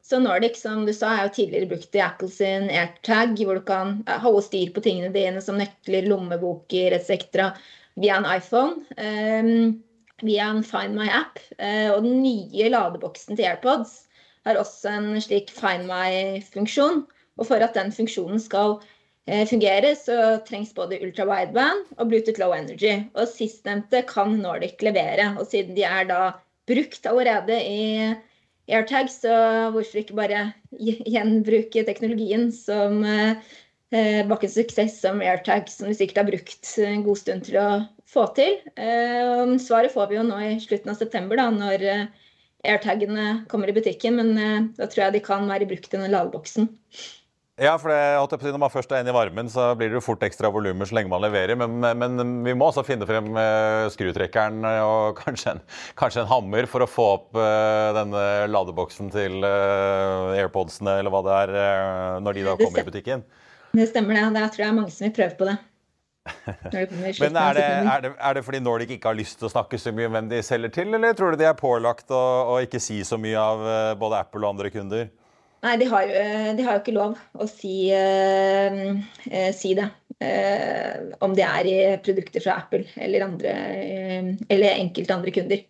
Så 0.06 0.22
Nordic 0.22 0.62
som 0.62 0.86
du 0.86 0.94
sa, 0.94 1.16
er 1.16 1.26
jo 1.26 1.36
tidligere 1.40 1.72
brukt 1.74 1.98
i 1.98 2.06
Apple 2.06 2.30
sin 2.32 2.70
AirTag, 2.70 3.34
hvor 3.42 3.58
du 3.58 3.66
kan 3.66 4.00
holde 4.22 4.46
styr 4.46 4.70
på 4.76 4.86
tingene 4.86 5.10
dine 5.18 5.42
som 5.44 5.58
nøkler, 5.58 6.06
lommeboker 6.08 6.94
etc. 6.96 7.50
via 7.98 8.22
en 8.22 8.30
iPhone. 8.38 8.86
Um, 8.96 9.82
via 10.22 10.48
en 10.54 10.64
Find 10.64 10.96
My-app. 10.96 11.42
Uh, 11.58 11.98
og 11.98 12.06
den 12.06 12.22
nye 12.22 12.70
ladeboksen 12.72 13.36
til 13.36 13.50
AirPods 13.50 14.06
har 14.46 14.60
også 14.60 14.94
en 14.94 15.10
slik 15.24 15.50
Find 15.56 15.88
My-funksjon. 15.90 17.06
Og 17.38 17.50
for 17.50 17.62
at 17.62 17.76
den 17.78 17.92
funksjonen 17.94 18.42
skal 18.42 18.80
eh, 19.30 19.46
fungere, 19.50 19.94
så 19.98 20.40
trengs 20.48 20.74
både 20.78 21.00
ultra 21.06 21.28
wideband 21.30 21.86
og 21.98 22.10
Bluetooth 22.10 22.42
low 22.42 22.56
energy. 22.56 23.04
Og 23.16 23.30
sistnevnte 23.30 24.04
kan 24.10 24.38
Nordic 24.42 24.82
levere. 24.86 25.34
Og 25.38 25.48
siden 25.52 25.78
de 25.78 25.86
er 25.88 26.10
da 26.10 26.22
brukt 26.68 27.06
allerede 27.08 27.60
i 27.64 27.84
AirTag, 28.68 29.08
så 29.12 29.36
hvorfor 29.72 30.02
ikke 30.02 30.18
bare 30.18 30.42
gjenbruke 30.76 31.86
teknologien 31.88 32.50
som 32.52 33.04
eh, 33.08 34.48
suksess 34.48 35.00
som 35.02 35.22
AirTag, 35.22 35.70
som 35.72 35.88
vi 35.88 35.96
sikkert 35.96 36.26
har 36.26 36.32
brukt 36.32 36.74
en 36.84 37.06
god 37.06 37.18
stund 37.22 37.46
til 37.48 37.60
å 37.62 37.70
få 38.08 38.28
til. 38.36 38.58
Eh, 38.76 39.56
svaret 39.64 39.94
får 39.94 40.10
vi 40.10 40.18
jo 40.20 40.26
nå 40.28 40.40
i 40.44 40.58
slutten 40.60 40.92
av 40.92 41.00
september, 41.00 41.38
da, 41.40 41.50
når 41.50 41.88
airtagene 42.66 43.44
kommer 43.52 43.70
i 43.70 43.76
butikken, 43.76 44.18
men 44.18 44.34
eh, 44.42 44.66
da 44.78 44.90
tror 44.90 45.08
jeg 45.08 45.18
de 45.18 45.24
kan 45.26 45.48
være 45.50 45.70
brukt 45.70 45.94
i 45.94 46.00
den 46.00 46.12
ladeboksen. 46.14 46.70
Ja, 47.58 47.72
for 47.82 47.90
det, 47.90 48.52
Når 48.54 48.60
man 48.62 48.70
først 48.70 48.92
er 48.94 49.02
inne 49.02 49.10
i 49.10 49.16
varmen, 49.16 49.48
så 49.50 49.72
blir 49.74 49.90
det 49.90 49.98
jo 49.98 50.04
fort 50.06 50.22
ekstra 50.22 50.52
volumer 50.54 50.86
så 50.86 50.94
lenge 50.94 51.10
man 51.10 51.24
leverer. 51.24 51.58
Men, 51.58 51.80
men, 51.82 52.44
vi 52.46 52.54
må 52.54 52.68
også 52.70 52.84
finne 52.86 53.08
frem 53.10 53.32
eh, 53.34 53.88
skrutrekkeren 53.94 54.62
og 54.84 55.18
kanskje 55.24 55.56
en, 55.56 55.64
kanskje 55.98 56.22
en, 56.22 56.30
hammer 56.30 56.70
for 56.70 56.86
å 56.86 56.90
få 56.90 57.08
opp 57.16 57.40
denne 57.98 58.22
ladeboksen 58.52 59.10
til 59.16 59.42
AirPodsene 59.48 61.00
eller 61.00 61.14
hva 61.14 61.24
det 61.26 61.40
er, 61.48 61.56
når 62.22 62.38
de 62.38 62.46
da 62.46 62.60
kommer 62.62 62.86
i 62.86 62.92
butikken. 62.92 63.26
Det 63.74 63.90
stemmer 63.90 64.20
det. 64.20 64.30
Det 64.38 64.46
tror 64.54 64.68
jeg 64.68 64.78
mange 64.78 64.94
som 64.94 65.10
vil 65.10 65.18
prøve 65.18 65.38
på 65.42 65.50
det. 65.50 65.58
Men 67.22 67.40
er 67.42 67.58
det, 67.58 67.66
er, 67.66 68.02
det, 68.04 68.12
er 68.18 68.38
det, 68.38 68.44
fordi 68.48 68.64
Nordic 68.64 68.96
ikke 68.98 69.12
har 69.12 69.20
lyst 69.20 69.40
til 69.40 69.50
å 69.50 69.54
snakke 69.54 69.80
så 69.82 69.94
mye 69.96 70.10
om 70.10 70.18
hvem 70.18 70.32
de 70.32 70.42
selger 70.46 70.74
til, 70.80 70.92
eller 70.98 71.16
tror 71.18 71.34
du 71.34 71.42
de 71.42 71.48
er 71.50 71.58
pålagt 71.60 72.12
å, 72.14 72.24
å 72.56 72.60
ikke 72.66 72.82
si 72.84 73.00
så 73.08 73.20
mye 73.22 73.40
av 73.40 73.64
eh, 73.68 73.94
både 74.00 74.22
Apple 74.26 74.44
og 74.44 74.56
andre 74.56 74.74
kunder? 74.74 75.08
Nei, 75.66 75.78
de 75.82 75.88
har, 75.90 76.12
de 76.56 76.64
har, 76.64 76.76
jo 76.76 76.82
ikke 76.84 76.94
lov 76.96 77.16
å 77.34 77.48
si, 77.50 77.88
eh, 77.90 79.50
si 79.58 79.74
det. 79.78 79.88
Eh, 80.20 81.18
om 81.22 81.34
det 81.38 81.46
er 81.46 81.68
i 81.70 81.80
produkter 82.02 82.42
fra 82.42 82.56
Apple 82.64 82.88
eller, 82.96 83.26
andre, 83.28 83.52
eh, 83.78 84.30
eller 84.50 84.80
enkelte 84.80 85.14
andre 85.14 85.34
kunder. 85.34 85.66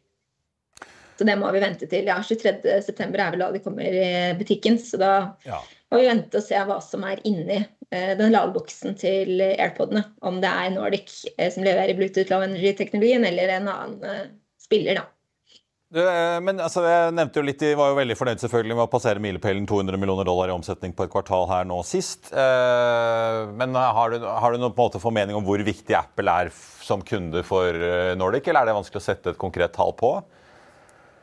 Så 1.18 1.26
det 1.28 1.36
må 1.40 1.50
vi 1.52 1.64
vente 1.64 1.88
til. 1.90 2.08
Ja, 2.08 2.20
23.9 2.22 3.08
er 3.08 3.34
vel 3.34 3.42
da 3.42 3.50
de 3.52 3.64
kommer 3.64 3.88
i 3.88 4.36
butikken. 4.38 4.78
Så 4.80 5.00
da 5.02 5.14
ja. 5.48 5.60
må 5.92 6.00
vi 6.00 6.08
vente 6.12 6.40
og 6.40 6.46
se 6.46 6.62
hva 6.70 6.78
som 6.84 7.04
er 7.10 7.24
inni 7.28 7.64
den 7.92 8.34
ladeboksen 8.34 8.98
til 9.00 9.40
AirPodene. 9.48 10.02
Om 10.26 10.42
det 10.44 10.50
er 10.52 10.74
Nordic 10.74 11.14
som 11.54 11.64
leverer 11.64 11.96
Bluetooth 11.96 12.34
Low 12.34 12.44
Energy-teknologien, 12.44 13.24
eller 13.30 13.54
en 13.56 13.70
annen 13.72 14.34
spiller, 14.60 15.00
da. 15.00 15.06
Du, 15.88 16.02
eh, 16.04 16.38
men 16.44 16.58
altså, 16.60 16.82
jeg 16.84 17.14
nevnte 17.16 17.40
jo 17.40 17.46
litt, 17.48 17.62
De 17.64 17.76
var 17.80 17.94
jo 17.94 18.00
veldig 18.02 18.16
fornøyd 18.20 18.42
selvfølgelig 18.42 18.76
med 18.76 18.84
å 18.84 18.92
passere 18.92 19.24
milepælen 19.24 19.68
200 19.70 20.00
millioner 20.02 20.28
dollar 20.28 20.52
i 20.52 20.56
omsetning 20.56 20.92
på 20.96 21.06
et 21.06 21.14
kvartal 21.14 21.48
her 21.48 21.68
nå 21.70 21.80
sist. 21.88 22.28
Eh, 22.34 23.38
men 23.56 23.76
har 23.78 24.12
du, 24.12 24.26
har 24.28 24.52
du 24.52 24.60
noen 24.60 24.76
på 24.76 24.84
en 24.84 24.90
måte 24.90 25.04
formening 25.04 25.40
om 25.40 25.48
hvor 25.48 25.64
viktig 25.64 25.96
Apple 25.96 26.34
er 26.44 26.52
som 26.84 27.04
kunde 27.08 27.44
for 27.48 27.72
eh, 27.72 28.12
Nordic, 28.20 28.50
eller 28.50 28.66
er 28.66 28.72
det 28.72 28.80
vanskelig 28.82 29.00
å 29.00 29.08
sette 29.08 29.32
et 29.32 29.40
konkret 29.40 29.76
tall 29.78 29.96
på? 29.96 30.12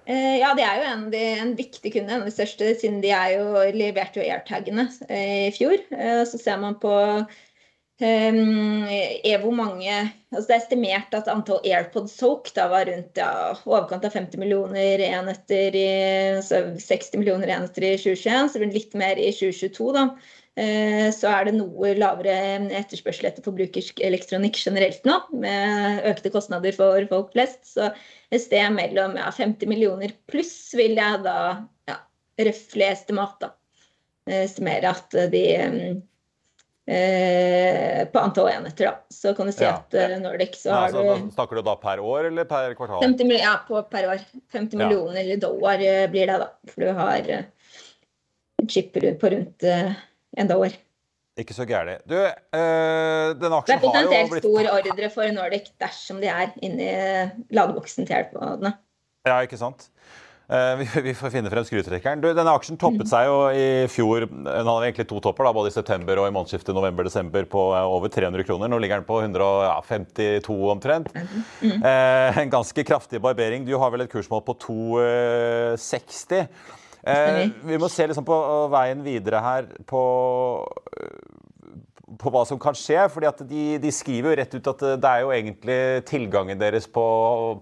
Ja, 0.07 0.51
de 0.53 0.65
er 0.67 0.81
jo 0.81 0.89
en, 0.91 1.05
en 1.17 1.55
viktig 1.57 1.95
kunde, 1.95 2.13
en 2.13 2.25
av 2.25 2.29
de 2.29 2.35
største, 2.35 2.75
siden 2.77 2.99
de 3.01 3.13
jo, 3.33 3.47
leverte 3.73 4.21
jo 4.21 4.27
AirTagene 4.29 4.85
i 5.09 5.49
fjor. 5.57 5.81
Så 6.29 6.41
ser 6.43 6.59
man 6.61 6.77
på 6.83 6.93
Um, 8.03 8.83
er 9.23 9.39
hvor 9.39 9.53
mange 9.55 9.93
altså 10.35 10.49
Det 10.49 10.55
er 10.55 10.63
estimert 10.65 11.13
at 11.15 11.29
antall 11.31 11.61
AirPod 11.63 12.09
Soak 12.11 12.49
da 12.57 12.65
var 12.67 12.89
rundt 12.89 13.21
ja, 13.21 13.53
overkant 13.69 14.03
av 14.09 14.17
50 14.17 14.41
millioner 14.43 14.99
enheter 14.99 15.77
i, 15.79 15.85
altså 16.41 16.75
60 16.75 17.21
millioner 17.21 17.53
enheter 17.55 17.87
i 17.87 17.93
2021, 17.95 18.51
så 18.51 18.65
litt 18.65 18.97
mer 18.99 19.21
i 19.23 19.29
2022. 19.31 19.93
da. 19.95 20.09
Uh, 20.55 21.09
så 21.11 21.33
er 21.33 21.49
det 21.49 21.57
noe 21.57 21.97
lavere 21.99 22.35
etterspørsel 22.79 23.27
etter 23.27 23.43
forbrukersk 23.43 23.99
elektronikk 24.07 24.61
generelt 24.61 25.03
nå, 25.09 25.19
med 25.43 26.07
økte 26.13 26.31
kostnader 26.35 26.77
for 26.77 27.09
folk 27.11 27.33
flest. 27.35 27.61
Så 27.75 27.91
et 28.31 28.45
sted 28.45 28.71
mellom 28.77 29.19
ja, 29.19 29.33
50 29.35 29.71
millioner 29.71 30.15
pluss 30.31 30.57
vil 30.79 30.95
jeg 31.01 31.23
da 31.27 31.37
ja, 31.91 31.99
røftlig 32.47 32.87
estimat 32.93 33.39
da, 33.43 33.55
estimere 34.45 34.95
at 34.95 35.19
de 35.35 35.47
Eh, 36.87 38.05
på 38.13 38.19
antall 38.21 38.51
enheter, 38.53 38.85
da. 38.85 39.07
Så 39.09 39.33
kan 39.35 39.49
du 39.49 39.53
si 39.57 39.65
ja. 39.65 39.79
at 39.79 39.95
uh, 39.97 40.17
Nordic 40.21 40.59
så 40.61 40.69
ja, 40.69 40.75
har 40.75 40.91
altså, 40.91 41.15
du 41.17 41.31
Snakker 41.33 41.57
du 41.57 41.65
da 41.65 41.77
per 41.81 42.01
år 42.05 42.29
eller 42.29 42.49
per 42.49 42.75
kvartal? 42.77 43.01
50, 43.01 43.33
ja, 43.41 43.55
på, 43.69 43.81
per 43.89 44.09
år. 44.13 44.25
50 44.53 44.77
ja. 44.77 44.83
millioner 44.83 45.31
dollar 45.41 45.81
uh, 45.81 46.03
blir 46.13 46.29
det, 46.29 46.37
da. 46.43 46.51
For 46.69 46.85
du 46.85 46.91
har 46.99 47.31
uh, 47.39 48.67
chipper 48.69 49.09
på 49.21 49.33
rundt 49.33 49.67
en 50.37 50.53
år. 50.57 50.77
Ikke 51.41 51.55
så 51.57 51.67
gærent. 51.67 52.05
Du, 52.07 52.15
den 52.15 53.55
aksjen 53.57 53.81
har 53.83 54.05
jo 54.05 54.11
blitt 54.11 54.13
Det 54.13 54.19
er 54.21 54.29
potensielt 54.31 54.45
stor 54.45 54.69
ordre 54.71 55.09
for 55.11 55.35
Nordic 55.35 55.73
dersom 55.83 56.21
de 56.23 56.31
er 56.31 56.53
inni 56.63 56.93
ladeboksen 57.55 58.07
til 58.07 58.15
hjelpemodene. 58.15 58.77
Ja, 59.27 59.41
ikke 59.43 59.59
sant. 59.59 59.89
Eh, 60.45 60.83
vi 61.07 61.15
får 61.17 61.33
finne 61.33 61.49
frem 61.53 61.65
skrutrekkeren. 61.65 62.21
denne 62.21 62.53
aksjen 62.53 62.77
toppet 62.81 63.09
seg 63.09 63.29
jo 63.31 63.39
i 63.57 63.89
fjor. 63.89 64.27
Den 64.29 64.69
hadde 64.69 64.91
egentlig 64.91 65.09
to 65.09 65.21
topper, 65.25 65.49
da, 65.49 65.55
både 65.57 65.73
i 65.73 65.77
september 65.77 66.21
og 66.21 66.29
i 66.29 66.35
månedsskiftet 66.37 66.77
november-desember 66.77 67.49
på 67.49 67.65
eh, 67.73 67.95
over 67.97 68.13
300 68.13 68.45
kroner. 68.45 68.69
Nå 68.69 68.81
ligger 68.83 69.01
den 69.01 69.09
på 69.09 69.23
152 69.23 70.59
omtrent. 70.75 71.13
Mm. 71.65 71.81
En 72.45 72.53
ganske 72.53 72.85
kraftig 72.85 73.23
barbering. 73.25 73.65
Du 73.65 73.77
har 73.81 73.93
vel 73.95 74.05
et 74.05 74.13
kursmål 74.13 74.45
på 74.45 74.57
260. 74.67 76.45
Eh, 77.05 77.51
vi 77.69 77.79
må 77.81 77.91
se 77.93 78.07
liksom 78.09 78.25
på 78.25 78.37
veien 78.73 79.03
videre 79.05 79.43
her 79.45 79.69
på 79.89 80.03
på 82.21 82.31
hva 82.33 82.45
som 82.49 82.61
kan 82.61 82.77
skje. 82.79 83.09
fordi 83.13 83.31
de, 83.49 83.65
de, 83.83 83.91
skriver 83.93 84.31
jo 84.31 84.37
rett 84.39 84.55
ut 84.55 84.71
at 84.71 84.85
det 85.03 85.11
er 85.11 85.25
jo 85.25 85.33
egentlig 85.35 85.79
tilgangen 86.09 86.61
deres 86.61 86.87
på, 86.91 87.05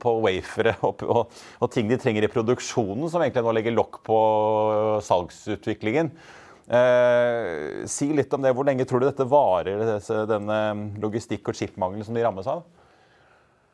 på 0.03 0.15
wafere 0.25 0.77
og, 0.87 1.03
og, 1.07 1.41
og, 1.59 1.71
ting 1.73 1.91
de 1.91 1.99
trenger 2.01 2.27
i 2.27 2.33
produksjonen, 2.33 3.09
som 3.11 3.23
egentlig 3.23 3.45
nå 3.47 3.57
legger 3.57 3.77
lokk 3.77 4.03
på 4.07 4.21
salgsutviklingen. 5.07 6.13
Eh, 6.73 7.83
si 7.91 8.13
litt 8.15 8.33
om 8.35 8.45
det. 8.45 8.55
Hvor 8.57 8.69
lenge 8.69 8.87
tror 8.89 9.03
du 9.03 9.09
dette 9.09 9.29
varer, 9.29 9.99
denne 10.31 10.61
logistikk- 11.03 11.51
og 11.51 11.59
chipmangelen 11.59 12.07
som 12.07 12.17
de 12.17 12.25
rammes 12.25 12.49
av? 12.51 12.65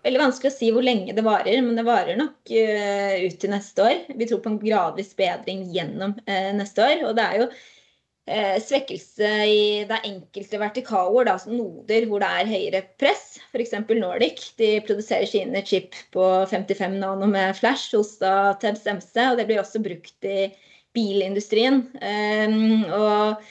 Veldig 0.09 0.23
vanskelig 0.23 0.49
å 0.49 0.57
si 0.57 0.69
hvor 0.73 0.85
lenge 0.87 1.13
det 1.13 1.21
varer, 1.21 1.59
men 1.61 1.77
det 1.77 1.83
varer 1.85 2.17
nok 2.17 2.49
uh, 2.49 3.17
ut 3.21 3.35
til 3.43 3.51
neste 3.53 3.85
år. 3.85 3.99
Vi 4.17 4.29
tror 4.29 4.39
på 4.41 4.55
en 4.55 4.63
gradvis 4.63 5.11
bedring 5.19 5.67
gjennom 5.75 6.15
uh, 6.23 6.53
neste 6.57 6.81
år. 6.81 7.03
og 7.11 7.19
det 7.19 7.27
er 7.27 7.43
jo 7.43 7.49
uh, 7.51 8.57
svekkelse 8.65 9.33
i 9.45 9.61
det 9.91 9.99
enkelte 10.09 10.63
vertikaler, 10.63 11.29
da, 11.29 11.35
altså 11.37 11.53
noder 11.53 12.09
hvor 12.09 12.25
det 12.25 12.33
er 12.39 12.51
høyere 12.55 12.83
press. 12.97 13.37
F.eks. 13.53 13.77
Nordic. 14.01 14.47
De 14.57 14.71
produserer 14.89 15.29
sine 15.29 15.61
chip 15.69 15.93
på 16.17 16.25
55 16.49 16.97
nano 17.05 17.29
med 17.29 17.53
flash 17.61 17.93
hos 17.93 18.17
da 18.23 18.57
MC. 18.57 18.89
og 18.97 19.37
det 19.37 19.45
blir 19.51 19.61
også 19.61 19.85
brukt 19.85 20.25
i 20.25 20.49
bilindustrien. 20.97 21.85
Um, 22.01 22.89
og 22.97 23.45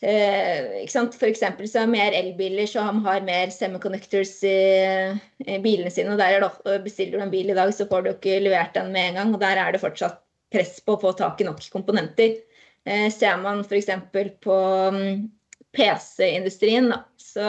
For 0.00 1.26
eksempel 1.28 1.68
så 1.68 1.82
er 1.82 1.90
mer 1.92 2.14
elbiler 2.16 2.68
som 2.70 3.02
har 3.04 3.20
mer 3.26 3.50
semiconductors 3.52 4.32
i, 4.48 4.56
i 5.44 5.58
bilene 5.60 5.92
sine. 5.92 6.14
og 6.14 6.20
der 6.22 6.38
er 6.38 6.46
det, 6.46 6.78
Bestiller 6.86 7.18
du 7.18 7.24
en 7.26 7.32
bil 7.32 7.52
i 7.52 7.56
dag, 7.58 7.72
så 7.76 7.84
får 7.88 8.06
du 8.06 8.10
ikke 8.14 8.38
levert 8.40 8.72
den 8.78 8.92
med 8.94 9.10
en 9.10 9.20
gang. 9.20 9.34
og 9.34 9.42
Der 9.42 9.60
er 9.60 9.72
det 9.72 9.82
fortsatt 9.82 10.22
press 10.50 10.80
på 10.80 10.96
å 10.96 11.02
få 11.02 11.12
tak 11.18 11.40
i 11.40 11.46
nok 11.46 11.60
komponenter. 11.72 12.38
Eh, 12.84 13.10
ser 13.12 13.36
man 13.42 13.60
f.eks. 13.60 13.90
på 14.40 14.56
mm, 14.96 15.28
PC-industrien, 15.76 16.92
så 17.20 17.46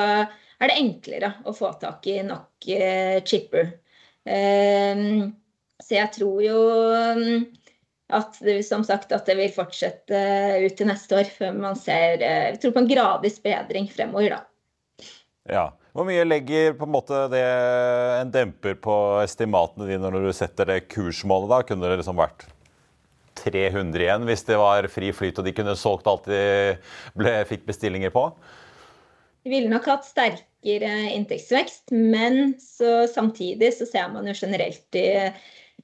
er 0.62 0.70
det 0.70 0.78
enklere 0.78 1.34
å 1.48 1.56
få 1.56 1.72
tak 1.82 2.06
i 2.12 2.20
nok 2.26 2.68
eh, 2.68 3.24
chipper. 3.26 3.72
Eh, 4.28 5.08
så 5.82 5.98
jeg 5.98 6.14
tror 6.20 6.44
jo 6.46 6.60
mm, 7.18 7.48
at 8.14 8.40
det, 8.44 8.60
som 8.68 8.84
sagt, 8.88 9.12
at 9.16 9.28
det 9.28 9.38
vil 9.40 9.52
fortsette 9.56 10.22
ut 10.66 10.78
til 10.78 10.90
neste 10.90 11.20
år, 11.20 11.30
før 11.36 11.54
man 11.58 11.78
ser 11.80 12.22
Jeg 12.22 12.60
tror 12.62 12.76
på 12.76 12.84
en 12.84 12.90
gradvis 12.90 13.40
bedring 13.44 13.90
fremover, 13.92 14.38
da. 14.38 15.12
Ja. 15.50 15.68
Hvor 15.92 16.08
mye 16.08 16.24
legger 16.24 16.78
på 16.80 16.88
en 16.88 16.94
måte 16.94 17.26
det 17.34 17.44
en 17.44 18.32
demper 18.32 18.78
på 18.80 18.96
estimatene 19.26 19.90
dine 19.90 20.12
når 20.14 20.30
du 20.30 20.32
setter 20.36 20.70
det 20.70 20.86
kursmålet? 20.94 21.50
da? 21.52 21.60
Kunne 21.68 21.90
det 21.90 22.00
liksom 22.00 22.20
vært 22.22 22.46
300 23.42 24.06
igjen 24.06 24.28
hvis 24.30 24.46
det 24.48 24.60
var 24.62 24.88
fri 24.92 25.12
flyt 25.16 25.42
og 25.42 25.48
de 25.48 25.56
kunne 25.58 25.76
solgt 25.80 26.08
alt 26.08 26.30
de 26.32 26.42
ble, 27.18 27.36
fikk 27.50 27.68
bestillinger 27.68 28.14
på? 28.14 28.30
Vi 29.42 29.52
ville 29.56 29.72
nok 29.72 29.88
hatt 29.90 30.06
sterkere 30.06 30.92
inntektsvekst, 31.16 31.90
men 31.92 32.54
så, 32.62 33.08
samtidig 33.10 33.74
så 33.74 33.88
ser 33.90 34.12
man 34.14 34.30
jo 34.30 34.36
generelt 34.38 35.00
i 35.00 35.10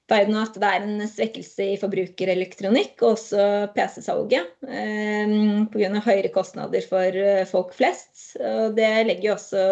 verden 0.08 0.40
at 0.40 0.56
det 0.56 0.72
er 0.72 0.86
en 0.86 1.06
svekkelse 1.10 1.70
i 1.74 1.78
forbrukerelektronikk 1.82 3.02
og 3.04 3.16
også 3.18 3.46
PC-salget. 3.76 4.56
Eh, 4.68 5.38
Pga. 5.74 6.02
høyere 6.06 6.34
kostnader 6.34 6.86
for 6.88 7.22
eh, 7.24 7.46
folk 7.50 7.74
flest. 7.76 8.38
Og 8.40 8.76
det 8.78 8.90
også, 9.32 9.64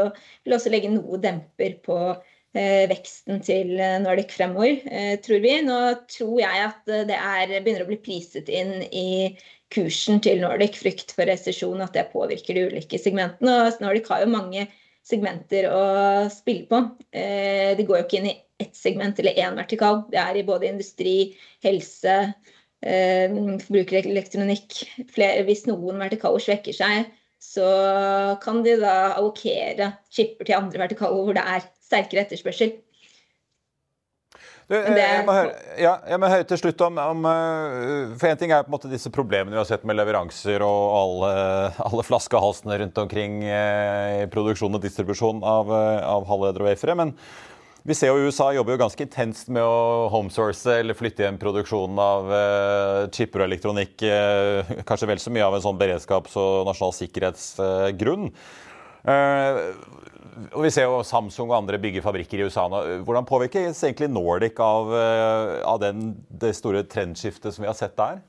vil 0.43 0.57
også 0.57 0.73
legge 0.73 0.93
noe 0.93 1.21
demper 1.23 1.79
på 1.85 1.99
Eh, 2.55 2.85
veksten 2.87 3.41
til 3.43 3.73
Nordic 3.99 4.31
fremover, 4.31 4.77
tror 5.25 5.41
vi. 5.43 5.57
Nå 5.65 5.79
tror 6.07 6.37
jeg 6.39 6.61
at 6.63 6.93
det 7.09 7.17
er, 7.17 7.51
begynner 7.57 7.83
å 7.83 7.89
bli 7.89 7.97
priset 7.99 8.47
inn 8.47 8.77
i 8.95 9.35
kursen 9.75 10.21
til 10.23 10.39
Nordic, 10.39 10.77
frykt 10.79 11.11
for 11.17 11.27
resesjon, 11.27 11.83
at 11.83 11.97
det 11.97 12.07
påvirker 12.13 12.55
de 12.55 12.63
ulike 12.69 13.01
segmentene. 13.01 13.57
Og 13.59 13.83
Nordic 13.83 14.07
har 14.07 14.23
jo 14.23 14.31
mange 14.31 14.69
segmenter 15.05 15.67
å 15.67 15.83
spille 16.31 16.63
på. 16.71 16.79
De 17.11 17.83
går 17.83 17.99
jo 17.99 18.05
ikke 18.07 18.21
inn 18.21 18.31
i 18.31 18.37
ett 18.65 18.75
segment 18.77 19.21
eller 19.21 19.37
én 19.39 19.57
vertikal. 19.57 20.03
Det 20.11 20.19
er 20.21 20.39
i 20.39 20.45
både 20.47 20.69
industri, 20.69 21.17
helse, 21.65 22.17
forbrukerelektronikk. 22.85 24.75
Hvis 25.47 25.63
noen 25.65 26.01
vertikaler 26.03 26.43
svekker 26.43 26.75
seg, 26.75 27.07
så 27.41 27.67
kan 28.43 28.61
de 28.65 28.75
da 28.81 29.15
allokere 29.15 29.93
chipper 30.13 30.47
til 30.47 30.57
andre 30.57 30.83
vertikaler 30.85 31.27
hvor 31.27 31.37
det 31.37 31.45
er 31.55 31.65
sterkere 31.85 32.25
etterspørsel. 32.25 32.75
Du, 34.65 34.73
jeg, 34.73 35.21
må 35.27 35.33
høre, 35.35 35.51
ja, 35.77 35.91
jeg 36.09 36.17
må 36.17 36.29
høre 36.31 36.45
til 36.49 36.57
slutt 36.57 36.79
om, 36.81 36.95
om 36.97 37.27
eh, 37.29 38.13
For 38.17 38.31
én 38.31 38.39
ting 38.41 38.49
er 38.49 38.63
på 38.65 38.71
en 38.71 38.73
måte 38.73 38.89
disse 38.89 39.11
problemene 39.13 39.53
vi 39.53 39.59
har 39.59 39.67
sett 39.69 39.83
med 39.85 39.93
leveranser 39.99 40.63
og 40.65 40.85
alle, 40.97 41.29
alle 41.85 42.05
flaskehalsene 42.07 42.79
rundt 42.81 42.97
omkring 43.03 43.43
eh, 43.45 44.23
i 44.23 44.29
produksjon 44.33 44.73
og 44.73 44.81
distribusjon 44.81 45.43
av, 45.45 45.69
eh, 45.69 45.99
av 46.09 46.25
halvledere 46.31 46.65
og 46.65 46.71
wafere. 46.71 46.97
Men 46.97 47.13
vi 47.85 47.93
ser 47.93 48.09
jo 48.09 48.25
USA 48.25 48.47
jobber 48.55 48.73
jo 48.73 48.81
ganske 48.81 49.05
intenst 49.05 49.49
med 49.53 49.61
å 49.61 50.07
homesource 50.09 50.73
eller 50.79 50.97
flytte 50.97 51.21
igjen 51.21 51.37
produksjonen 51.37 51.99
av 52.01 52.31
eh, 52.33 53.01
chipper 53.13 53.43
og 53.43 53.49
elektronikk. 53.51 54.01
Eh, 54.01 54.71
kanskje 54.89 55.09
vel 55.11 55.21
så 55.21 55.33
mye 55.33 55.45
av 55.45 55.57
en 55.57 55.65
sånn 55.67 55.77
beredskaps- 55.77 56.37
og 56.41 56.65
nasjonal 56.65 56.95
sikkerhetsgrunn. 56.97 58.31
Eh, 59.05 59.59
og 60.49 60.65
Vi 60.65 60.71
ser 60.73 60.89
jo 60.89 61.03
Samsung 61.05 61.51
og 61.51 61.59
andre 61.59 61.77
bygger 61.79 62.03
fabrikker 62.03 62.41
i 62.41 62.49
USA 62.49 62.65
nå. 62.71 62.81
Hvordan 63.05 63.29
påvirkes 63.29 63.83
egentlig 63.85 64.09
Nordic 64.11 64.57
av, 64.59 64.89
eh, 64.97 65.61
av 65.69 65.77
den, 65.85 66.15
det 66.27 66.55
store 66.57 66.81
trendskiftet 66.89 67.53
som 67.53 67.63
vi 67.63 67.69
har 67.69 67.77
sett 67.77 67.95
der? 68.01 68.23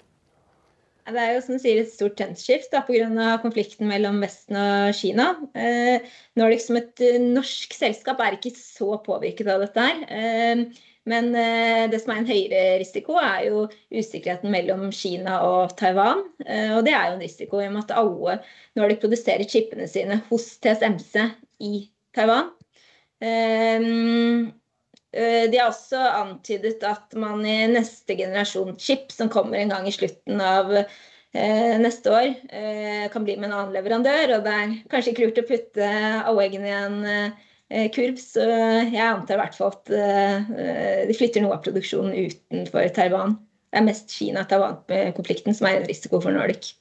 Det 1.07 1.23
er 1.23 1.37
jo 1.37 1.43
som 1.45 1.55
du 1.55 1.63
sier 1.63 1.79
et 1.79 1.91
stort 1.93 2.17
trendskift 2.19 2.73
pga. 2.89 3.37
konflikten 3.43 3.87
mellom 3.87 4.19
Vesten 4.25 4.59
og 4.59 4.97
Kina. 4.99 5.29
Eh, 5.55 6.03
Nordic 6.35 6.65
som 6.65 6.81
et 6.81 7.03
eh, 7.05 7.21
norsk 7.23 7.77
selskap 7.79 8.21
er 8.25 8.35
ikke 8.35 8.51
så 8.59 8.99
påvirket 9.07 9.47
av 9.53 9.63
dette. 9.63 9.87
her. 9.87 10.03
Eh, 10.11 10.83
men 11.07 11.31
eh, 11.39 11.87
det 11.93 12.01
som 12.03 12.11
er 12.13 12.21
en 12.21 12.27
høyere 12.27 12.63
risiko, 12.83 13.15
er 13.23 13.47
jo 13.47 13.63
usikkerheten 13.95 14.51
mellom 14.51 14.89
Kina 14.91 15.39
og 15.47 15.77
Taiwan. 15.79 16.25
Eh, 16.43 16.75
og 16.75 16.83
det 16.89 16.97
er 16.99 17.13
jo 17.13 17.19
en 17.21 17.23
risiko 17.23 17.63
i 17.63 17.69
og 17.69 17.77
med 17.77 17.85
at 17.87 17.97
alle 18.03 18.39
Nordic 18.75 18.99
produserer 19.05 19.47
chipene 19.47 19.87
sine 19.91 20.19
hos 20.27 20.57
TSMC 20.59 21.29
i 21.63 21.87
Taiwan. 22.19 22.51
Eh, 23.23 23.87
de 25.17 25.59
har 25.59 25.71
også 25.71 25.97
antydet 25.97 26.85
at 26.87 27.17
man 27.19 27.41
i 27.49 27.59
neste 27.73 28.17
generasjon 28.19 28.77
chip, 28.81 29.11
som 29.15 29.31
kommer 29.33 29.59
en 29.61 29.73
gang 29.73 29.89
i 29.89 29.95
slutten 29.95 30.43
av 30.45 30.73
eh, 30.77 31.75
neste 31.81 32.13
år, 32.13 32.31
eh, 32.53 33.07
kan 33.13 33.25
bli 33.27 33.39
med 33.39 33.51
en 33.51 33.57
annen 33.59 33.75
leverandør. 33.77 34.37
Og 34.37 34.47
det 34.47 34.55
er 34.55 34.77
kanskje 34.93 35.15
ikke 35.15 35.29
lurt 35.29 35.43
å 35.43 35.49
putte 35.49 35.91
alle 36.21 36.47
eggene 36.47 36.71
i 36.71 36.77
en 36.77 37.91
kurv, 37.91 38.21
så 38.23 38.45
jeg 38.47 39.03
antar 39.03 39.35
i 39.35 39.41
hvert 39.41 39.57
fall 39.59 39.73
at 39.75 39.89
de 41.09 41.15
flytter 41.19 41.43
noe 41.43 41.57
av 41.57 41.65
produksjonen 41.65 42.15
utenfor 42.15 42.87
Taiwan. 42.95 43.35
Det 43.75 43.81
er 43.81 43.87
mest 43.89 44.13
Kina-Taiwan-konflikten 44.15 45.57
som 45.57 45.67
er 45.67 45.81
en 45.81 45.89
risiko 45.89 46.21
for 46.23 46.31
Nordic. 46.37 46.77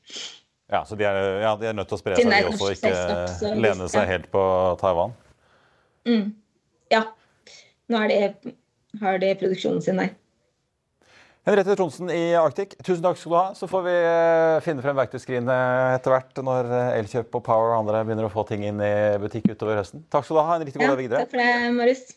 Ja, 0.69 0.83
Så 0.85 0.95
de 0.95 1.07
er, 1.09 1.17
ja, 1.41 1.55
de 1.57 1.71
er 1.71 1.73
nødt 1.73 1.89
til 1.89 1.97
å 1.97 2.01
spre 2.03 2.19
seg, 2.19 2.29
de 2.29 2.51
også, 2.51 2.69
ikke 2.77 3.55
lene 3.57 3.89
seg 3.89 4.07
helt 4.09 4.29
på 4.33 4.43
Taiwan? 4.81 5.17
Mm. 6.05 6.35
Ja 6.93 7.07
nå 7.91 8.03
det, 8.11 8.53
har 9.01 9.19
de 9.21 9.33
produksjonen 9.39 9.83
sin 9.83 10.01
der. 10.01 10.13
Henriette 11.45 11.75
Tronsen 11.77 12.09
i 12.09 12.33
Arctic, 12.39 12.71
tusen 12.81 13.03
takk 13.05 13.19
skal 13.21 13.31
du 13.31 13.37
ha. 13.37 13.45
Så 13.53 13.69
får 13.69 13.83
vi 13.85 13.93
eh, 13.93 14.55
finne 14.65 14.81
frem 14.81 14.97
verktøyskrinet 14.97 15.97
etter 15.99 16.15
hvert 16.15 16.41
når 16.41 16.71
Elkjøp 16.95 17.37
og 17.37 17.45
Power 17.45 17.75
og 17.75 17.83
andre 17.83 18.01
begynner 18.07 18.25
å 18.25 18.33
få 18.33 18.47
ting 18.49 18.65
inn 18.65 18.81
i 18.81 18.93
butikk 19.21 19.51
utover 19.51 19.77
høsten. 19.83 20.07
Takk 20.09 20.25
skal 20.25 20.39
du 20.39 20.41
ha. 20.41 20.55
En 20.57 20.65
riktig 20.65 20.81
god 20.81 20.95
dag 20.95 21.03
videre. 21.03 21.21
Takk 21.21 21.35
for 21.35 21.43
det, 21.43 21.73
Marius. 21.77 22.07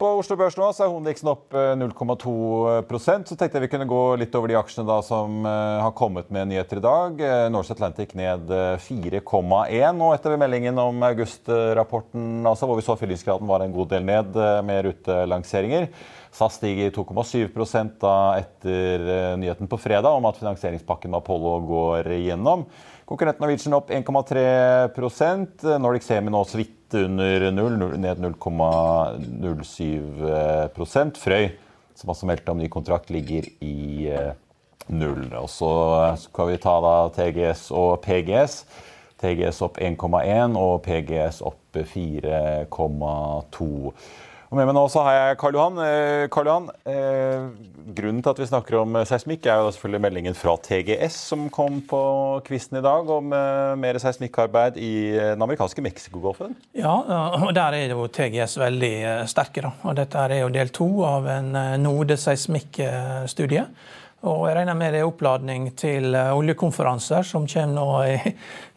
På 0.00 0.14
Oslo 0.16 0.32
Børs 0.40 0.54
nå 0.56 0.64
så 0.72 0.86
er 0.86 0.88
hovedindeksen 0.88 1.28
opp 1.28 1.52
0,2 1.52 2.30
eh, 2.72 3.00
Så 3.28 3.36
tenkte 3.36 3.58
jeg 3.58 3.66
vi 3.66 3.68
kunne 3.74 3.88
gå 3.88 3.98
litt 4.16 4.36
over 4.38 4.48
de 4.48 4.56
aksjene 4.56 4.88
da 4.88 4.96
som 5.04 5.42
eh, 5.44 5.80
har 5.84 5.92
kommet 5.92 6.30
med 6.32 6.48
nyheter 6.48 6.80
i 6.80 6.84
dag. 6.86 7.20
Eh, 7.20 7.48
Norse 7.52 7.74
Atlantic 7.76 8.14
ned 8.16 8.48
4,1 8.80 10.00
og 10.00 10.14
etter 10.14 10.38
meldingen 10.40 10.80
om 10.80 11.04
august-rapporten 11.04 12.48
altså, 12.48 12.64
hvor 12.70 12.80
vi 12.80 12.86
så 12.86 12.96
fyllingsgraden 12.96 13.50
var 13.50 13.60
en 13.60 13.74
god 13.74 13.90
del 13.92 14.08
ned 14.08 14.40
med 14.64 14.86
rutelanseringer. 14.88 15.90
SAS 16.32 16.56
stiger 16.56 16.94
2,7 16.96 17.98
da 18.00 18.14
etter 18.38 19.04
nyheten 19.36 19.68
på 19.68 19.80
fredag 19.82 20.16
om 20.16 20.30
at 20.30 20.40
finansieringspakken 20.40 21.12
med 21.12 21.20
Apollo 21.20 21.58
går 21.68 22.08
igjennom. 22.16 22.64
Konkurrenten 23.10 23.42
Norwegian 23.42 23.74
opp 23.74 23.88
1,3 23.90 25.78
Nordic 25.82 26.04
Semi 26.06 26.30
nå 26.30 26.44
så 26.46 26.60
vidt 26.60 26.94
under 26.94 27.50
null, 27.50 27.98
ned 27.98 28.22
0,07% 28.22 31.18
Frøy, 31.18 31.50
som 31.98 32.12
også 32.14 32.28
meldte 32.30 32.54
om 32.54 32.62
ny 32.62 32.70
kontrakt, 32.70 33.10
ligger 33.10 33.50
i 33.66 34.06
eh, 34.14 34.30
null. 34.94 35.26
Og 35.40 35.50
så 35.50 35.72
skal 36.22 36.52
vi 36.52 36.62
ta 36.62 36.76
da 36.86 37.10
TGS 37.16 37.74
og 37.74 37.98
PGS. 38.06 38.62
TGS 39.18 39.58
opp 39.66 39.82
1,1 39.82 40.54
og 40.62 40.78
PGS 40.86 41.42
opp 41.50 41.74
4,2. 41.74 43.66
Og 44.50 44.58
med 44.58 44.66
meg 44.66 44.74
nå 44.74 44.82
så 44.90 45.04
har 45.06 45.14
jeg 45.14 45.36
Karl 45.38 45.54
Johan. 45.54 45.76
Eh, 45.78 46.24
Karl 46.34 46.48
Johan 46.50 46.64
eh, 46.90 47.44
grunnen 47.94 48.18
til 48.22 48.32
at 48.32 48.40
vi 48.40 48.48
snakker 48.48 48.80
om 48.80 48.96
eh, 48.98 49.06
seismikk, 49.06 49.46
er 49.46 49.60
jo 49.62 49.70
selvfølgelig 49.74 50.02
meldingen 50.02 50.36
fra 50.38 50.56
TGS 50.58 51.18
som 51.30 51.44
kom 51.54 51.78
på 51.86 52.00
kvisten 52.46 52.80
i 52.80 52.82
dag, 52.84 53.12
om 53.14 53.30
eh, 53.36 53.76
mer 53.80 53.98
seismikkarbeid 54.02 54.80
i 54.82 54.92
eh, 55.14 55.30
den 55.34 55.46
amerikanske 55.46 55.84
Mexicogolfen. 55.86 56.56
Ja, 56.74 56.96
og 57.38 57.54
der 57.54 57.78
er 57.78 57.94
jo 57.94 58.08
TGS 58.10 58.58
veldig 58.60 58.92
sterke. 59.30 59.62
da. 59.68 59.72
Og 59.86 59.96
dette 59.98 60.26
er 60.26 60.40
jo 60.42 60.52
del 60.58 60.74
to 60.74 60.90
av 61.06 61.30
en 61.30 61.54
nodeseismikkstudie. 61.84 63.66
Og 64.28 64.42
jeg 64.50 64.56
regner 64.58 64.76
med 64.76 64.90
det 64.92 64.98
er 65.00 65.06
oppladning 65.08 65.70
til 65.80 66.12
eh, 66.12 66.36
oljekonferanser 66.36 67.24
som 67.24 67.46
kommer 67.48 67.72
nå 67.72 68.04
i, 68.04 68.20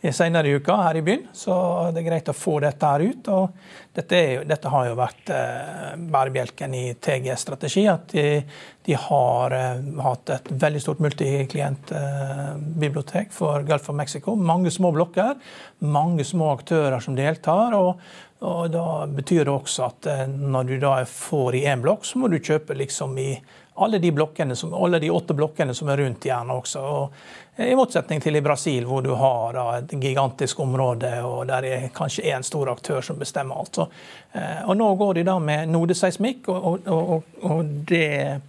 i 0.07 0.11
senere 0.15 0.47
i 0.47 0.55
uka 0.55 0.71
her 0.85 0.95
i 1.01 1.03
byen. 1.03 1.27
Så 1.35 1.51
det 1.91 1.99
er 1.99 2.07
greit 2.07 2.31
å 2.31 2.33
få 2.37 2.63
dette 2.63 2.87
her 2.87 3.03
ut. 3.03 3.27
Og 3.27 3.51
dette, 3.91 4.15
jo, 4.37 4.47
dette 4.47 4.71
har 4.71 4.87
jo 4.87 4.95
vært 5.01 5.27
eh, 5.35 5.99
bærebjelken 6.15 6.71
i 6.79 6.95
TG-strategi. 6.95 7.83
At 7.91 8.15
de, 8.15 8.39
de 8.87 8.95
har 9.09 9.51
eh, 9.59 9.83
hatt 10.07 10.31
et 10.37 10.47
veldig 10.63 10.79
stort 10.85 11.03
multiklientbibliotek 11.03 13.27
eh, 13.27 13.35
for 13.35 13.67
Gulf 13.67 13.91
of 13.91 13.99
Mexico. 13.99 14.39
Mange 14.39 14.71
små 14.71 14.95
blokker, 14.95 15.35
mange 15.83 16.23
små 16.23 16.55
aktører 16.55 17.03
som 17.03 17.19
deltar. 17.19 17.75
og 17.75 17.99
og 18.43 18.73
da 18.73 19.05
betyr 19.07 19.47
det 19.47 19.53
også 19.53 19.87
at 19.87 20.07
eh, 20.11 20.23
når 20.27 20.67
du 20.67 20.75
da 20.83 20.97
får 21.07 21.59
i 21.59 21.65
én 21.71 21.83
blokk, 21.83 22.03
så 22.07 22.19
må 22.19 22.29
du 22.31 22.41
kjøpe 22.43 22.75
liksom 22.75 23.15
i 23.21 23.31
alle 23.75 23.99
de, 23.99 24.27
som, 24.55 24.73
alle 24.73 24.99
de 24.99 25.11
åtte 25.11 25.33
blokkene 25.33 25.73
som 25.73 25.89
er 25.89 25.97
rundt 25.97 26.25
gjerne 26.25 26.53
også. 26.53 26.81
Og 26.81 27.63
I 27.63 27.75
motsetning 27.77 28.21
til 28.21 28.35
i 28.35 28.41
Brasil, 28.41 28.85
hvor 28.85 29.01
du 29.01 29.13
har 29.17 29.57
da, 29.57 29.65
et 29.79 29.95
gigantisk 30.01 30.59
område 30.59 31.11
og 31.25 31.47
der 31.49 31.67
er 31.69 31.89
kanskje 31.95 32.27
én 32.33 32.45
stor 32.45 32.69
aktør 32.73 33.01
som 33.01 33.19
bestemmer 33.19 33.59
alt. 33.59 33.75
Så, 33.75 33.87
eh, 34.33 34.61
og 34.67 34.77
Nå 34.77 34.93
går 34.99 35.19
de 35.19 35.27
da 35.27 35.37
med 35.41 35.73
nodeseismikk, 35.73 36.49
og, 36.53 36.87
og, 36.87 37.23
og, 37.41 37.73
det 37.89 38.41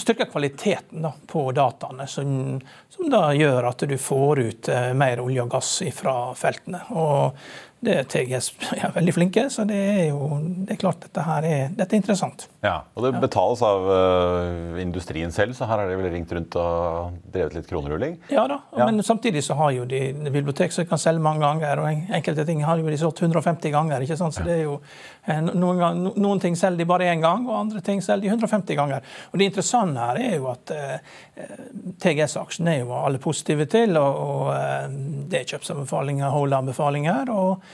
styrker 0.00 0.30
kvaliteten 0.32 1.04
da, 1.04 1.12
på 1.28 1.44
dataene, 1.52 2.06
som, 2.08 2.56
som, 2.88 3.10
da 3.12 3.26
gjør 3.36 3.68
at 3.68 3.84
du 3.88 3.98
får 4.00 4.40
ut 4.40 4.72
eh, 4.72 4.90
mer 4.96 5.20
olje 5.20 5.44
og 5.44 5.52
gass 5.58 5.76
fra 5.92 6.16
feltene. 6.38 6.80
Og 6.96 7.36
det 7.84 7.96
er 8.00 8.08
TGS 8.10 8.50
er 8.74 8.94
veldig 8.98 9.14
flinke, 9.16 9.46
så 9.52 9.66
det 9.68 9.78
er 9.78 10.04
jo 10.10 10.38
det 10.64 10.76
er 10.76 10.80
klart 10.80 11.02
dette 11.04 11.24
her 11.24 11.46
er, 11.48 11.72
dette 11.76 11.96
er 11.96 12.02
interessant. 12.02 12.46
Ja, 12.64 12.78
Og 12.94 13.04
det 13.04 13.12
betales 13.22 13.62
av 13.64 13.88
uh, 13.88 14.80
industrien 14.80 15.32
selv, 15.34 15.54
så 15.56 15.68
her 15.68 15.82
har 15.82 15.90
de 15.90 15.98
vel 16.00 16.10
ringt 16.12 16.32
rundt 16.32 16.56
og 16.60 17.18
drevet 17.34 17.58
litt 17.58 17.68
kronerulling? 17.68 18.16
Ja 18.32 18.46
da, 18.50 18.60
ja. 18.76 18.86
men 18.88 19.02
samtidig 19.04 19.44
så 19.44 19.56
har 19.58 19.74
jo 19.76 19.84
de 19.88 20.00
bibliotek 20.30 20.72
som 20.72 20.86
kan 20.88 21.00
selge 21.00 21.22
mange 21.24 21.44
ganger, 21.44 21.82
og 21.82 22.14
enkelte 22.18 22.46
ting 22.48 22.64
har 22.64 22.80
jo 22.80 22.88
de 22.88 23.00
solgt 23.00 23.22
150 23.22 23.74
ganger. 23.74 24.04
ikke 24.04 24.18
sant? 24.20 24.36
Så 24.36 24.44
det 24.46 24.58
er 24.58 24.62
jo 24.64 24.78
eh, 25.26 25.40
noen, 25.44 25.80
gang, 25.80 26.02
noen 26.14 26.42
ting 26.42 26.56
selger 26.58 26.82
de 26.82 26.88
bare 26.88 27.10
én 27.12 27.22
gang, 27.24 27.46
og 27.48 27.58
andre 27.60 27.82
ting 27.84 28.02
selger 28.04 28.28
de 28.28 28.34
150 28.34 28.78
ganger. 28.80 29.04
Og 29.32 29.38
Det 29.38 29.50
interessante 29.50 30.08
her 30.08 30.22
er 30.22 30.36
jo 30.38 30.48
at 30.52 30.74
uh, 30.74 31.18
eh, 31.36 31.54
TGS-aksjen 32.02 32.70
er 32.72 32.80
jo 32.82 32.94
alle 32.96 33.20
positive 33.22 33.68
til, 33.70 33.96
og, 34.00 34.20
og 34.24 34.52
uh, 34.54 34.88
det 35.30 35.42
er 35.42 35.50
kjøpsanbefalinger, 35.54 36.32
holdeanbefalinger. 36.34 37.32
og 37.34 37.73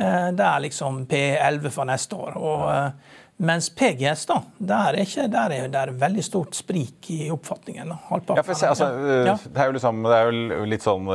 det 0.00 0.46
er 0.46 0.62
liksom 0.64 1.04
P11 1.10 1.72
for 1.74 1.88
neste 1.88 2.16
år. 2.16 2.36
og 2.40 2.68
eh, 2.72 3.16
mens 3.40 3.70
PGS, 3.72 4.26
da, 4.28 4.34
der 4.68 4.90
er, 4.90 4.96
ikke, 5.00 5.22
der 5.32 5.52
er 5.54 5.70
det 5.72 5.94
veldig 5.96 6.22
stort 6.26 6.56
sprik 6.58 7.06
i 7.14 7.30
oppfatningen. 7.32 7.88
Ja, 7.88 8.42
se, 8.44 8.68
altså, 8.68 8.88
ja. 9.24 9.32
det, 9.40 9.62
er 9.62 9.72
liksom, 9.72 10.02
det, 10.04 10.18
er 10.18 10.26
jo 10.28 10.66
litt 10.68 10.84
sånn 10.84 11.08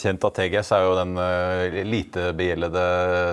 kjent 0.00 0.24
at 0.24 0.38
TGS 0.38 0.70
er 0.72 0.86
jo 0.86 0.94
den 0.96 1.12
lite 1.90 2.30
begjeldede 2.38 2.86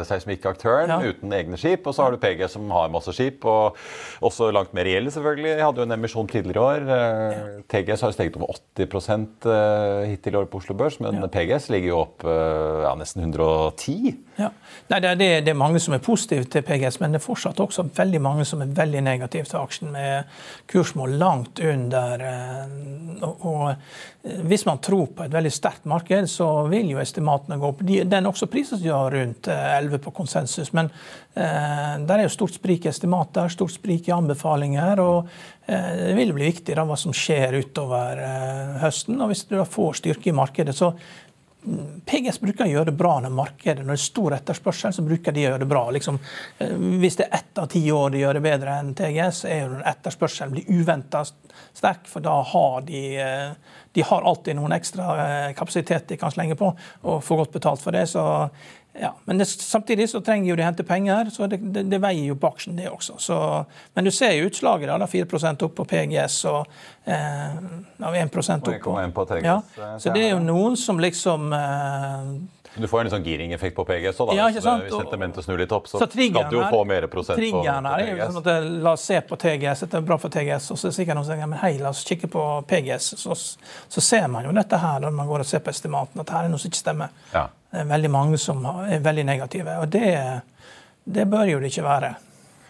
seismikkaktøren 0.09 0.91
ja. 0.91 0.99
uten 0.99 1.37
egne 1.37 1.59
skip. 1.61 1.87
Og 1.87 1.95
så 1.95 2.03
har 2.03 2.11
du 2.11 2.19
PGS 2.19 2.57
som 2.57 2.67
har 2.75 2.91
masse 2.91 3.15
skip, 3.15 3.47
og 3.47 3.79
også 4.27 4.51
langt 4.51 4.75
mer 4.75 4.89
reelle, 4.89 5.15
selvfølgelig. 5.15 5.53
Jeg 5.53 5.63
hadde 5.63 5.79
jo 5.79 5.87
en 5.87 5.95
emisjon 5.95 6.31
tidligere 6.35 6.59
i 6.59 6.65
år. 6.67 7.63
TGS 7.71 8.03
har 8.03 8.11
jo 8.11 8.17
steget 8.19 8.41
over 8.41 8.51
80 8.75 9.47
uh, 9.47 10.03
hittil 10.09 10.35
i 10.35 10.41
år 10.43 10.51
på 10.51 10.59
Oslo 10.59 10.75
Børs, 10.75 10.99
men 10.99 11.23
PGS 11.31 11.71
ligger 11.71 11.93
jo 11.93 12.03
opp 12.03 12.27
ja, 12.27 12.91
nesten 12.99 13.23
110 13.23 14.17
ja. 14.39 14.51
Nei, 14.89 14.99
det, 15.03 15.09
er, 15.09 15.19
det, 15.43 15.51
er, 15.51 15.57
mange 15.57 15.79
som 15.81 15.93
er 15.93 16.01
positive 16.03 16.47
til 16.49 16.63
PGS, 16.65 16.99
men 17.01 17.13
det 17.13 17.19
er 17.19 17.25
fortsatt 17.25 17.59
også 17.61 17.87
veldig 17.95 18.21
mange 18.25 18.45
som 18.47 18.63
er 18.63 18.71
veldig 18.73 19.03
negative 19.05 19.45
til 19.49 19.59
aksjen, 19.59 19.91
med 19.93 20.39
kursmål 20.71 21.13
langt 21.21 21.61
under. 21.61 22.23
Og, 23.21 23.45
og 23.45 24.39
hvis 24.49 24.65
man 24.67 24.81
tror 24.83 25.11
på 25.15 25.23
et 25.23 25.33
veldig 25.33 25.51
sterkt 25.53 25.85
marked, 25.87 26.27
så 26.31 26.47
vil 26.71 26.89
jo 26.91 26.99
estimatene 26.99 27.59
gå 27.61 27.69
opp. 27.69 27.85
Den 27.85 28.17
er 28.17 28.27
også 28.27 28.49
priset 28.51 28.83
rundt 28.83 29.47
11 29.47 29.95
eh, 29.95 30.01
på 30.03 30.13
konsensus, 30.15 30.73
men 30.75 30.89
eh, 31.37 31.95
der 32.03 32.17
er 32.17 32.25
jo 32.25 32.33
stort 32.33 32.57
sprik 32.57 32.85
i 32.85 32.91
estimater, 32.91 33.47
stort 33.53 33.77
sprik 33.77 34.09
i 34.09 34.15
anbefalinger. 34.15 34.99
og 35.05 35.31
det 35.69 36.15
vil 36.17 36.31
bli 36.33 36.47
viktig 36.49 36.73
da, 36.73 36.81
hva 36.81 36.95
som 36.97 37.13
skjer 37.13 37.59
utover 37.61 38.17
høsten. 38.81 39.19
og 39.21 39.29
Hvis 39.29 39.43
du 39.45 39.53
da 39.53 39.67
får 39.69 39.99
styrke 39.99 40.31
i 40.31 40.33
markedet, 40.33 40.73
så 40.73 40.95
PGS 42.05 42.39
bruker 42.39 42.63
å 42.63 42.69
gjøre 42.69 42.87
det 42.87 42.97
bra 42.99 43.17
når 43.19 43.33
markedet 43.35 43.83
når 43.83 43.91
det 43.91 43.99
er 43.99 44.03
stor 44.05 44.35
etterspørsel, 44.37 44.93
så 44.95 45.03
bruker 45.03 45.35
de 45.35 45.43
å 45.43 45.49
gjøre 45.49 45.63
det 45.65 45.67
bra. 45.69 45.81
Liksom, 45.91 46.19
eh, 46.57 46.71
hvis 47.01 47.19
det 47.19 47.27
er 47.27 47.41
ett 47.41 47.59
av 47.59 47.67
ti 47.73 47.81
år 47.91 48.13
de 48.13 48.21
gjør 48.21 48.39
det 48.39 48.43
bedre 48.45 48.77
enn 48.79 48.93
TGS, 48.95 49.43
er 49.49 49.59
jo 49.65 49.73
når 49.73 49.83
etterspørselen 49.91 50.53
blir 50.55 50.71
uventa 50.71 51.25
sterk, 51.27 52.07
for 52.07 52.23
da 52.23 52.37
har 52.53 52.81
de, 52.87 53.03
eh, 53.19 53.75
de 53.91 54.07
har 54.07 54.23
alltid 54.23 54.55
noen 54.55 54.77
ekstra 54.77 55.09
eh, 55.25 55.53
kapasitet 55.57 56.07
de 56.07 56.17
kan 56.17 56.31
slenge 56.31 56.55
på, 56.55 56.71
og 57.03 57.23
får 57.23 57.43
godt 57.43 57.57
betalt 57.59 57.83
for 57.83 57.91
det. 57.91 58.07
Så 58.07 58.23
Ja, 58.93 59.13
men 59.25 59.37
det, 59.37 59.45
samtidig 59.45 60.09
så 60.09 60.19
trenger 60.21 60.49
jo 60.49 60.55
de 60.57 60.63
hente 60.65 60.83
penger, 60.83 61.29
så 61.31 61.47
det, 61.47 61.59
det, 61.61 61.85
det 61.91 61.99
veier 62.01 62.31
jo 62.31 62.35
på 62.39 62.49
aksjen, 62.49 62.75
det 62.75 62.89
også. 62.89 63.15
Så, 63.21 63.37
men 63.93 64.07
du 64.07 64.11
ser 64.11 64.33
jo 64.35 64.49
utslaget, 64.49 64.89
da. 64.89 65.07
4% 65.07 65.65
opp 65.67 65.75
på 65.77 65.85
PGS 65.87 66.39
og 66.49 66.65
eh, 67.05 67.59
1 67.99 68.33
opp 68.33 68.65
på. 68.65 68.95
Ja, 69.45 69.59
så 70.01 70.11
det 70.15 70.25
er 70.25 70.33
jo 70.33 70.41
noen 70.43 70.75
som 70.79 70.99
liksom 70.99 71.53
eh, 71.55 72.33
du 72.75 72.87
får 72.87 73.01
en 73.01 73.09
sånn 73.13 73.23
giring-effekt 73.25 73.75
på 73.75 73.83
PGS 73.87 74.19
òg, 74.23 74.31
ja, 74.37 74.45
hvis 74.53 74.63
sentimentet 74.63 75.45
snur 75.45 75.57
litt 75.59 75.71
opp. 75.73 75.87
Så, 75.89 75.97
så 75.97 76.07
skal 76.07 76.45
du 76.51 76.57
jo 76.59 76.65
få 76.69 76.83
mer 76.87 77.07
prosent 77.11 77.39
på, 77.39 77.63
på 77.63 77.63
er 77.65 78.11
jo 78.11 78.27
sånn 78.29 78.43
at 78.43 78.67
La 78.85 78.93
oss 78.93 79.07
se 79.09 79.17
på 79.25 79.37
TGS, 79.41 79.83
dette 79.85 79.99
er 79.99 80.05
bra 80.05 80.19
for 80.21 80.33
TGS. 80.33 80.69
Og 80.73 80.79
så 80.79 80.87
er 80.87 80.93
det 80.93 80.99
sikkert 80.99 81.19
noen 81.19 81.27
som 81.27 81.39
sier 81.39 81.49
men 81.49 81.61
hei, 81.63 81.73
la 81.81 81.91
oss 81.93 82.03
kikke 82.07 82.29
på 82.31 82.45
PGS. 82.69 83.09
Så, 83.19 83.35
så, 83.35 84.03
ser 84.03 84.29
man 84.31 84.45
jo 84.45 84.53
dette 84.55 84.79
her 84.79 85.01
når 85.03 85.17
man 85.17 85.29
går 85.29 85.43
og 85.43 85.49
ser 85.49 85.65
på 85.65 85.73
estimaten, 85.73 86.21
at 86.21 86.33
her 86.35 86.47
er 86.47 86.53
noe 86.53 86.61
som 86.61 86.71
ikke 86.71 86.83
stemmer. 86.83 87.13
Ja. 87.33 87.47
Det 87.69 87.83
er 87.83 87.91
veldig 87.91 88.13
mange 88.13 88.39
som 88.41 88.63
er 88.65 89.03
veldig 89.05 89.25
negative. 89.27 89.77
Og 89.81 89.91
det, 89.93 90.09
det 91.05 91.27
bør 91.29 91.49
jo 91.49 91.61
det 91.61 91.73
ikke 91.73 91.85
være. 91.89 92.15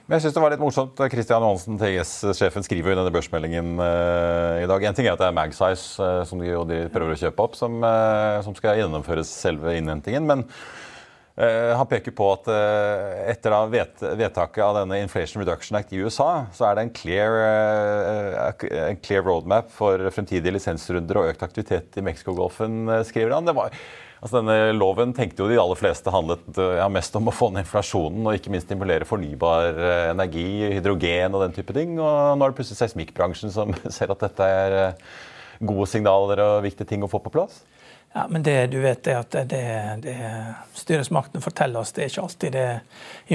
Men 0.09 0.17
jeg 0.17 0.23
synes 0.23 0.37
det 0.39 0.41
var 0.41 0.49
litt 0.49 0.61
morsomt. 0.63 1.01
Christian 1.13 1.43
Johansen, 1.45 1.75
TGS-sjefen, 1.77 2.63
skriver 2.65 2.95
i 2.95 2.97
denne 2.97 3.11
børsmeldingen 3.13 3.75
uh, 3.77 4.57
i 4.57 4.65
dag. 4.65 4.85
En 4.89 4.95
ting 4.97 5.05
er 5.05 5.13
at 5.13 5.21
det 5.21 5.27
er 5.27 5.35
Magsize, 5.37 6.01
uh, 6.01 6.23
som 6.25 6.41
de, 6.41 6.49
de, 6.65 6.79
prøver 6.89 7.13
å 7.13 7.19
kjøpe 7.19 7.45
opp, 7.45 7.59
som, 7.59 7.75
uh, 7.85 8.39
som 8.41 8.55
skal 8.57 8.81
gjennomføres 8.81 9.29
selve 9.29 9.77
innhentingen. 9.77 10.25
Men 10.25 10.47
han 11.39 11.87
peker 11.87 12.11
på 12.11 12.25
at 12.33 12.49
etter 13.31 13.53
vedtaket 13.71 14.59
av 14.59 14.73
denne 14.75 14.97
Inflation 14.99 15.39
Reduction 15.39 15.77
Act 15.79 15.93
i 15.95 16.01
USA, 16.03 16.49
så 16.51 16.65
er 16.67 16.75
det 16.75 16.83
en 16.83 16.91
clear, 16.91 17.37
en 18.89 18.99
clear 18.99 19.23
roadmap 19.23 19.69
for 19.71 20.03
fremtidige 20.11 20.51
lisensrunder 20.57 21.21
og 21.21 21.29
økt 21.29 21.45
aktivitet 21.47 21.95
i 21.95 22.03
Mexicogolfen, 22.03 22.91
skriver 23.07 23.37
han. 23.37 23.47
Det 23.47 23.55
var 23.55 23.71
Altså 24.19 24.41
denne 24.41 24.73
Loven 24.75 25.13
tenkte 25.15 25.45
jo 25.45 25.47
de 25.47 25.57
aller 25.61 25.79
fleste 25.79 26.11
handlet 26.11 26.57
ja, 26.59 26.89
mest 26.91 27.15
om 27.15 27.31
å 27.31 27.33
få 27.35 27.51
ned 27.53 27.63
inflasjonen 27.63 28.27
og 28.27 28.35
ikke 28.35 28.51
minst 28.51 28.67
stimulere 28.67 29.07
fornybar 29.07 29.79
eh, 29.79 30.05
energi, 30.11 30.49
hydrogen 30.75 31.37
og 31.37 31.45
den 31.45 31.55
type 31.55 31.75
ting. 31.75 31.95
Og 31.95 32.35
nå 32.35 32.43
er 32.43 32.51
det 32.51 32.59
plutselig 32.59 32.81
seismikkbransjen 32.81 33.55
som 33.55 33.71
ser 33.95 34.11
at 34.11 34.27
dette 34.27 34.49
er 34.59 34.77
eh, 34.81 35.11
gode 35.63 35.87
signaler 35.91 36.43
og 36.43 36.63
viktige 36.67 36.91
ting 36.91 37.05
å 37.05 37.11
få 37.11 37.23
på 37.23 37.31
plass. 37.31 37.61
Ja, 38.11 38.25
men 38.27 38.43
det 38.43 38.71
du 38.73 38.79
vet 38.81 39.07
er 39.07 39.19
at 39.21 39.35
det, 39.51 39.63
det 40.01 40.15
styresmaktene 40.73 41.43
forteller 41.45 41.83
oss, 41.83 41.91
det 41.93 42.03
er 42.03 42.07
ikke 42.09 42.23
alltid 42.25 42.55
det 42.57 42.69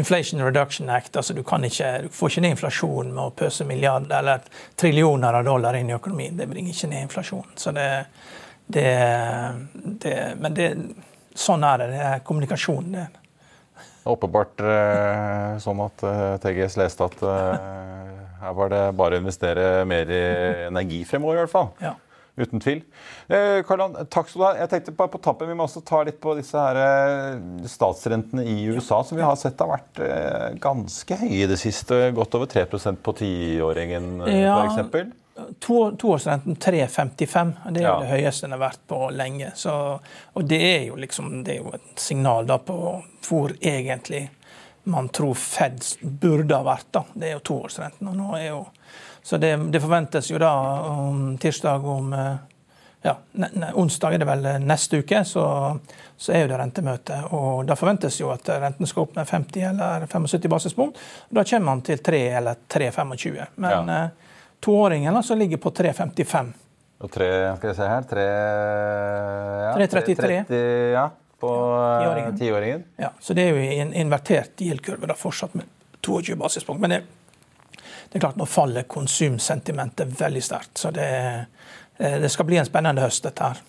Inflation 0.00 0.42
Reduction 0.42 0.90
Act. 0.90 1.16
altså 1.16 1.32
Du, 1.32 1.44
ikke, 1.46 1.90
du 2.02 2.08
får 2.10 2.32
ikke 2.32 2.42
ned 2.42 2.56
inflasjonen 2.56 3.12
med 3.14 3.22
å 3.22 3.34
pøse 3.38 3.64
milliarder 3.64 4.18
eller 4.18 4.48
trillioner 4.76 5.38
av 5.38 5.46
dollar 5.46 5.78
inn 5.78 5.92
i 5.92 5.94
økonomien. 5.94 6.34
Det 6.36 6.50
bringer 6.50 6.74
ikke 6.74 6.90
ned 6.90 7.06
inflasjonen. 7.06 7.54
Så 7.54 7.70
det, 7.76 7.86
det, 8.66 8.88
det, 10.04 10.14
men 10.40 10.56
det, 10.56 10.70
sånn 11.36 11.64
er 11.66 11.82
det. 11.82 11.90
Det 11.92 12.06
er 12.08 12.24
kommunikasjon. 12.26 12.94
Det. 12.94 13.06
Åpenbart 14.04 14.60
eh, 14.60 15.58
sånn 15.64 15.82
at 15.84 16.04
eh, 16.04 16.30
TGS 16.42 16.78
leste 16.80 17.06
at 17.06 17.22
eh, 17.24 18.16
her 18.44 18.56
var 18.56 18.72
det 18.72 18.86
bare 18.98 19.16
å 19.16 19.22
investere 19.22 19.84
mer 19.88 20.10
i 20.12 20.24
energi 20.68 21.04
fremover, 21.08 21.38
i 21.38 21.44
hvert 21.44 21.54
fall. 21.54 21.70
Ja. 21.80 21.94
Uten 22.34 22.58
tvil. 22.60 22.80
Eh, 23.30 23.60
Karlan, 23.64 23.94
takk 24.10 24.28
skal 24.28 24.40
du 24.40 24.44
ha. 24.44 24.52
Jeg 24.58 24.72
tenkte 24.72 24.96
bare 24.98 25.12
på 25.12 25.20
tappen, 25.22 25.48
Vi 25.48 25.56
må 25.56 25.68
også 25.68 25.84
ta 25.86 26.02
litt 26.04 26.18
på 26.20 26.34
disse 26.36 26.58
her, 26.58 27.38
statsrentene 27.70 28.44
i 28.44 28.64
USA, 28.74 29.00
som 29.06 29.16
vi 29.16 29.24
har 29.24 29.38
sett 29.40 29.62
har 29.62 29.70
vært 29.70 30.02
ganske 30.60 31.20
høye 31.22 31.44
i 31.44 31.48
det 31.48 31.60
siste. 31.62 32.08
Godt 32.16 32.34
over 32.36 32.50
3 32.50 32.66
på 33.00 33.16
tiåringen, 33.22 34.16
ja. 34.28 34.58
f.eks. 34.66 35.14
To, 35.58 35.78
toårsrenten 36.00 36.56
3,55. 36.56 37.52
Det 37.70 37.82
er 37.82 37.86
ja. 37.86 37.98
det 38.00 38.12
høyeste 38.12 38.46
den 38.46 38.56
har 38.56 38.62
vært 38.64 38.80
på 38.90 39.00
lenge. 39.14 39.50
Så, 39.58 39.74
og 40.32 40.48
det 40.48 40.60
er 40.68 40.86
jo 40.88 40.96
liksom 41.00 41.42
det 41.44 41.56
er 41.56 41.60
jo 41.62 41.74
et 41.76 41.92
signal 42.00 42.48
da 42.48 42.58
på 42.62 42.78
hvor 43.28 43.54
egentlig 43.60 44.26
man 44.84 45.08
tror 45.08 45.34
Fed 45.40 45.80
burde 46.02 46.56
ha 46.56 46.64
vært. 46.66 46.90
da. 46.90 47.04
Det 47.14 47.28
er 47.28 47.38
jo 47.38 47.44
toårsrenten. 47.50 48.08
og 48.08 48.16
nå 48.18 48.32
er 48.38 48.48
jo 48.48 48.64
så 49.24 49.38
det, 49.40 49.56
det, 49.72 49.80
forventes 49.80 50.26
jo 50.28 50.36
da 50.36 50.50
om 50.84 51.38
tirsdag 51.40 51.86
om 51.88 52.10
ja, 53.04 53.14
ne, 53.32 53.48
ne, 53.52 53.70
onsdag 53.74 54.14
er 54.14 54.20
det 54.20 54.26
vel 54.28 54.46
neste 54.64 54.98
uke, 55.00 55.22
så, 55.24 55.44
så, 56.16 56.32
er 56.32 56.42
jo 56.42 56.50
det 56.50 56.58
rentemøte. 56.60 57.18
og 57.36 57.64
Da 57.68 57.76
forventes 57.76 58.16
jo 58.20 58.28
at 58.32 58.48
renten 58.48 58.88
skal 58.88 59.06
opp 59.06 59.16
med 59.16 59.28
50 59.28 59.64
eller 59.70 60.06
75 60.08 60.48
basispunkt. 60.52 61.00
Da 61.28 61.44
kommer 61.44 61.66
man 61.70 61.82
til 61.84 62.00
3 62.04 62.20
eller 62.40 62.60
3,25. 62.68 63.40
Men 63.64 63.92
ja. 63.92 63.98
Toåringen 64.64 65.16
altså 65.16 65.34
ligger 65.36 65.60
på 65.60 65.70
3,55. 65.70 66.52
Og 67.04 67.10
3, 67.12 67.26
skal 67.58 67.68
vi 67.68 67.74
se 67.76 67.88
her 67.90 68.06
3, 68.08 68.22
ja, 69.64 69.72
3,33. 69.76 70.38
Ja, 70.94 71.10
på 71.40 71.50
tiåringen. 72.38 72.84
Ja, 72.96 73.10
så 73.20 73.36
det 73.36 73.44
er 73.44 73.58
jo 73.58 73.82
en 73.82 73.92
invertert 73.94 74.62
yieldkurve 74.64 75.10
da, 75.10 75.16
fortsatt 75.18 75.54
med 75.58 75.68
22 76.00 76.36
basispunkt. 76.40 76.80
Men 76.80 76.94
det, 76.94 77.02
det, 77.76 78.16
er 78.16 78.24
klart 78.24 78.40
nå 78.40 78.46
faller 78.48 78.88
konsumsentimentet 78.88 80.16
veldig 80.20 80.44
sterkt. 80.48 80.78
Så 80.80 80.94
det, 80.96 81.10
eh, 81.98 82.16
det, 82.24 82.32
skal 82.32 82.48
bli 82.48 82.62
en 82.62 82.68
spennende 82.68 83.04
høst, 83.04 83.26
dette 83.28 83.50
her. 83.50 83.60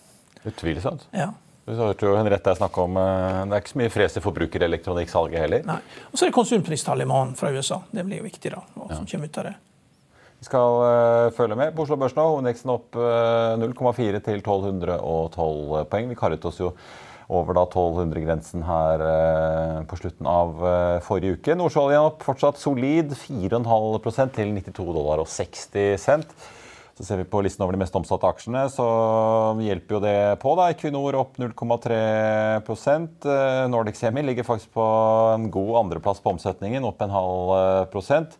Utvilsomt. 0.45 1.09
Ja. 1.11 1.33
Du 1.65 1.73
hørte 1.75 2.05
jo 2.07 2.15
Henriette 2.15 2.53
snakke 2.55 2.83
om 2.87 2.95
eh, 3.01 3.43
Det 3.49 3.57
er 3.57 3.63
ikke 3.63 3.73
så 3.73 3.83
mye 3.83 3.93
fres 3.99 4.15
i 4.15 4.23
forbrukerelektronikksalget 4.23 5.43
heller. 5.43 5.67
Nei. 5.67 5.79
Og 6.07 6.15
så 6.15 6.23
er 6.23 6.31
det 6.31 6.39
konsumpristallet 6.39 7.03
i 7.03 7.11
morgen 7.11 7.35
fra 7.35 7.51
USA. 7.51 7.83
Det 7.91 8.07
blir 8.07 8.23
jo 8.23 8.31
viktig, 8.31 8.55
da. 8.55 8.63
hva 8.77 8.93
som 8.93 9.09
kommer 9.09 9.27
ut 9.27 9.43
av 9.43 9.51
det. 9.51 9.57
Vi 10.39 10.49
skal 10.49 10.81
uh, 10.83 11.33
følge 11.35 11.55
med 11.57 11.73
på 11.75 11.85
Oslo 11.85 11.97
Børs 11.99 12.15
nå. 12.15 12.23
Hovedindeksen 12.27 12.71
opp 12.73 12.97
uh, 12.99 13.55
eh, 13.55 13.61
0,4 13.61 14.21
til 14.25 14.41
1212 14.41 15.85
poeng. 15.91 16.09
Vi 16.11 16.17
karret 16.19 16.47
oss 16.47 16.59
jo 16.59 16.73
over 17.25 17.57
da 17.57 17.63
1200-grensen 17.65 18.65
her 18.67 19.01
uh, 19.01 19.79
på 19.89 19.97
slutten 19.97 20.27
av 20.29 20.59
forrige 21.05 21.39
uke. 21.39 21.55
Nordsjøoljen 21.57 22.09
opp 22.11 22.25
fortsatt 22.27 22.59
solid, 22.61 23.15
4,5 23.17 24.35
til 24.35 24.53
92 24.59 24.85
dollar 24.91 25.23
og 25.23 25.31
60 25.31 25.97
cent. 26.03 26.35
Så 26.95 27.03
ser 27.03 27.19
vi 27.19 27.25
på 27.27 27.41
listen 27.43 27.63
over 27.65 27.75
de 27.75 27.81
mest 27.81 27.95
omsatte 27.97 28.29
aksjene, 28.29 28.61
så 28.71 28.85
hjelper 29.59 29.97
jo 29.97 29.99
det 30.03 30.19
på. 30.39 30.53
da. 30.55 30.69
Equinor 30.71 31.17
opp 31.19 31.35
0,3 31.41 31.97
Nordic 33.67 33.99
Semi 33.99 34.23
ligger 34.23 34.47
faktisk 34.47 34.71
på 34.77 34.85
en 35.33 35.49
god 35.51 35.73
andreplass 35.81 36.21
på 36.23 36.31
omsetningen, 36.37 36.87
opp 36.87 37.03
en 37.03 37.11
halv 37.17 37.89
prosent. 37.91 38.37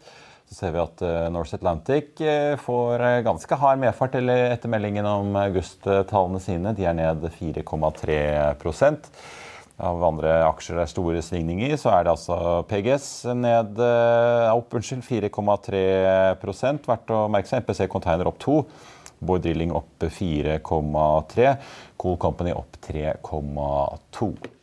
Så 0.56 0.62
ser 0.64 0.72
vi 0.72 0.80
at 0.80 1.02
eh, 1.04 1.26
Norse 1.36 1.58
Atlantic 1.58 2.22
eh, 2.24 2.54
får 2.56 3.02
eh, 3.04 3.22
ganske 3.26 3.58
hard 3.60 3.82
medfart 3.82 4.14
etter 4.16 4.72
meldingen 4.72 5.04
om 5.04 5.36
august-tallene 5.36 6.40
sine. 6.40 6.72
De 6.78 6.86
er 6.88 6.96
ned 6.96 7.26
4,3% 7.42 9.10
Av 9.84 10.06
andre 10.08 10.38
aksjer 10.46 10.80
det 10.80 10.86
er 10.86 10.94
store 10.94 11.26
svingninger, 11.28 11.76
så 11.76 11.92
er 11.98 12.08
det 12.08 12.14
altså 12.14 12.40
PGS 12.72 13.10
ned 13.36 13.84
opp 14.56 14.80
unnskyld, 14.80 15.04
4,3 15.04 15.86
Verdt 16.88 17.12
å 17.12 17.26
merke 17.28 17.52
seg 17.52 17.66
MPC 17.66 17.92
Container 17.92 18.32
opp 18.32 18.40
2 18.48 18.60
Bård 19.28 19.44
Drilling 19.44 19.76
opp 19.76 20.08
4,3 20.08 21.56
Cool 22.00 22.20
Company 22.24 22.56
opp 22.56 22.80
3,2 22.88 24.55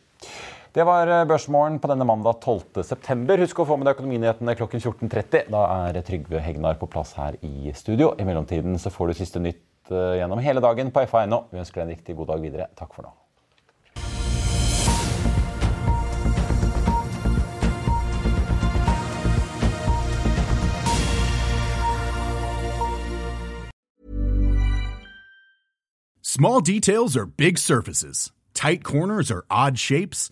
det 0.73 0.83
var 0.83 1.07
eh, 1.07 1.25
Børsmorgen 1.29 1.75
på 1.79 1.89
denne 1.91 2.05
mandag 2.09 2.39
12.9. 2.41 3.35
Husk 3.43 3.59
å 3.61 3.65
få 3.69 3.75
med 3.77 3.85
deg 3.85 3.93
økonominyhetene 3.93 4.55
klokken 4.57 4.81
14.30. 4.81 5.51
Da 5.53 5.67
er 5.69 5.99
Trygve 6.01 6.41
Hegnar 6.41 6.79
på 6.81 6.89
plass 6.89 7.13
her 7.13 7.37
i 7.45 7.69
studio. 7.77 8.15
I 8.17 8.25
mellomtiden 8.25 8.79
så 8.81 8.89
får 8.89 9.11
du 9.11 9.19
siste 9.21 9.41
nytt 9.43 9.93
eh, 9.93 10.17
gjennom 10.17 10.41
hele 10.41 10.63
dagen 10.65 10.89
på 10.89 11.05
FA.no. 11.05 11.43
Vi 11.53 11.61
ønsker 11.61 11.83
deg 11.83 11.85
en 11.85 11.93
riktig 11.93 12.17
god 12.17 12.33
dag 12.33 12.41
videre. 12.41 12.71
Takk 12.73 12.97
for 12.97 13.05
nå. 13.05 13.13
Small 26.23 26.61
details 26.61 27.15
are 27.15 27.27
big 27.27 27.59
surfaces. 27.59 28.31
Tight 28.55 28.83
corners 28.83 29.29
are 29.29 29.45
odd 29.51 29.77
shapes. 29.77 30.31